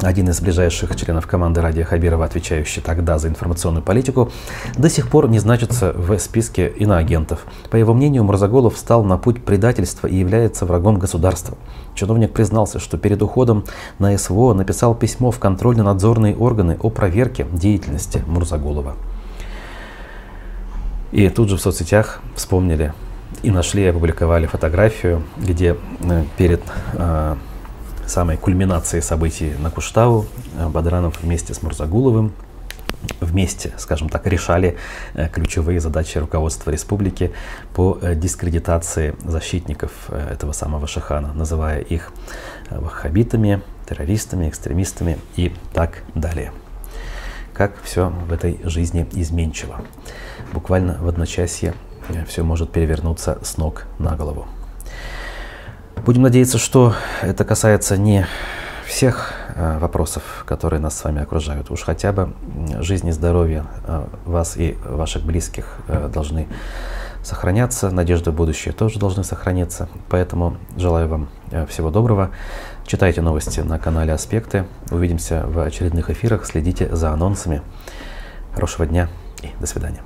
один 0.00 0.28
из 0.28 0.40
ближайших 0.40 0.94
членов 0.94 1.26
команды 1.26 1.60
Радия 1.60 1.82
Хабирова, 1.82 2.24
отвечающий 2.24 2.80
тогда 2.80 3.18
за 3.18 3.28
информационную 3.28 3.82
политику, 3.82 4.30
до 4.76 4.88
сих 4.88 5.08
пор 5.08 5.28
не 5.28 5.40
значится 5.40 5.92
в 5.92 6.16
списке 6.18 6.68
иноагентов. 6.68 7.44
По 7.70 7.74
его 7.76 7.94
мнению, 7.94 8.22
Мурзаголов 8.22 8.76
встал 8.76 9.02
на 9.02 9.18
путь 9.18 9.42
предательства 9.42 10.06
и 10.06 10.14
является 10.14 10.66
врагом 10.66 11.00
государства. 11.00 11.56
Чиновник 11.94 12.32
признался, 12.32 12.78
что 12.78 12.96
перед 12.96 13.22
уходом 13.22 13.64
на 13.98 14.16
СВО 14.16 14.52
написал 14.52 14.94
письмо 14.94 15.32
в 15.32 15.40
контрольно-надзорные 15.40 16.36
органы 16.36 16.76
о 16.80 16.90
проверке 16.90 17.46
деятельности 17.52 18.22
Мурзаголова. 18.28 18.94
И 21.10 21.28
тут 21.28 21.48
же 21.48 21.56
в 21.56 21.60
соцсетях 21.60 22.20
вспомнили 22.36 22.92
и 23.42 23.50
нашли 23.50 23.86
опубликовали 23.86 24.46
фотографию, 24.46 25.24
где 25.36 25.76
э, 26.00 26.24
перед 26.36 26.62
э, 26.94 27.36
самой 28.06 28.36
кульминацией 28.36 29.02
событий 29.02 29.52
на 29.58 29.70
Куштау 29.70 30.26
э, 30.56 30.68
Бадранов 30.68 31.22
вместе 31.22 31.54
с 31.54 31.62
Мурзагуловым 31.62 32.32
вместе, 33.20 33.72
скажем 33.78 34.08
так, 34.08 34.26
решали 34.26 34.76
ключевые 35.32 35.78
задачи 35.78 36.18
руководства 36.18 36.72
республики 36.72 37.30
по 37.72 37.96
дискредитации 38.16 39.14
защитников 39.24 40.10
этого 40.10 40.50
самого 40.50 40.88
Шахана, 40.88 41.32
называя 41.32 41.78
их 41.78 42.12
ваххабитами, 42.70 43.62
террористами, 43.88 44.48
экстремистами 44.48 45.16
и 45.36 45.54
так 45.72 46.02
далее. 46.16 46.52
Как 47.54 47.80
все 47.84 48.08
в 48.08 48.32
этой 48.32 48.58
жизни 48.64 49.06
изменчиво. 49.12 49.80
Буквально 50.52 50.98
в 51.00 51.06
одночасье 51.06 51.74
все 52.26 52.42
может 52.42 52.70
перевернуться 52.70 53.38
с 53.42 53.56
ног 53.56 53.84
на 53.98 54.16
голову. 54.16 54.46
Будем 56.04 56.22
надеяться, 56.22 56.58
что 56.58 56.94
это 57.22 57.44
касается 57.44 57.96
не 57.96 58.26
всех 58.88 59.34
э, 59.54 59.78
вопросов, 59.78 60.44
которые 60.46 60.80
нас 60.80 60.96
с 60.96 61.04
вами 61.04 61.22
окружают. 61.22 61.70
Уж 61.70 61.82
хотя 61.82 62.12
бы 62.12 62.32
жизнь 62.80 63.08
и 63.08 63.12
здоровье 63.12 63.66
э, 63.86 64.06
вас 64.24 64.56
и 64.56 64.76
ваших 64.84 65.22
близких 65.24 65.66
э, 65.86 66.08
должны 66.12 66.48
сохраняться, 67.22 67.90
надежды 67.90 68.30
в 68.30 68.34
будущее 68.34 68.72
тоже 68.72 68.98
должны 68.98 69.24
сохраниться. 69.24 69.88
Поэтому 70.08 70.56
желаю 70.76 71.08
вам 71.08 71.28
всего 71.68 71.90
доброго. 71.90 72.30
Читайте 72.86 73.20
новости 73.20 73.60
на 73.60 73.78
канале 73.78 74.12
Аспекты. 74.12 74.64
Увидимся 74.90 75.44
в 75.46 75.58
очередных 75.60 76.08
эфирах. 76.08 76.46
Следите 76.46 76.94
за 76.94 77.10
анонсами. 77.10 77.60
Хорошего 78.54 78.86
дня 78.86 79.08
и 79.42 79.50
до 79.60 79.66
свидания. 79.66 80.00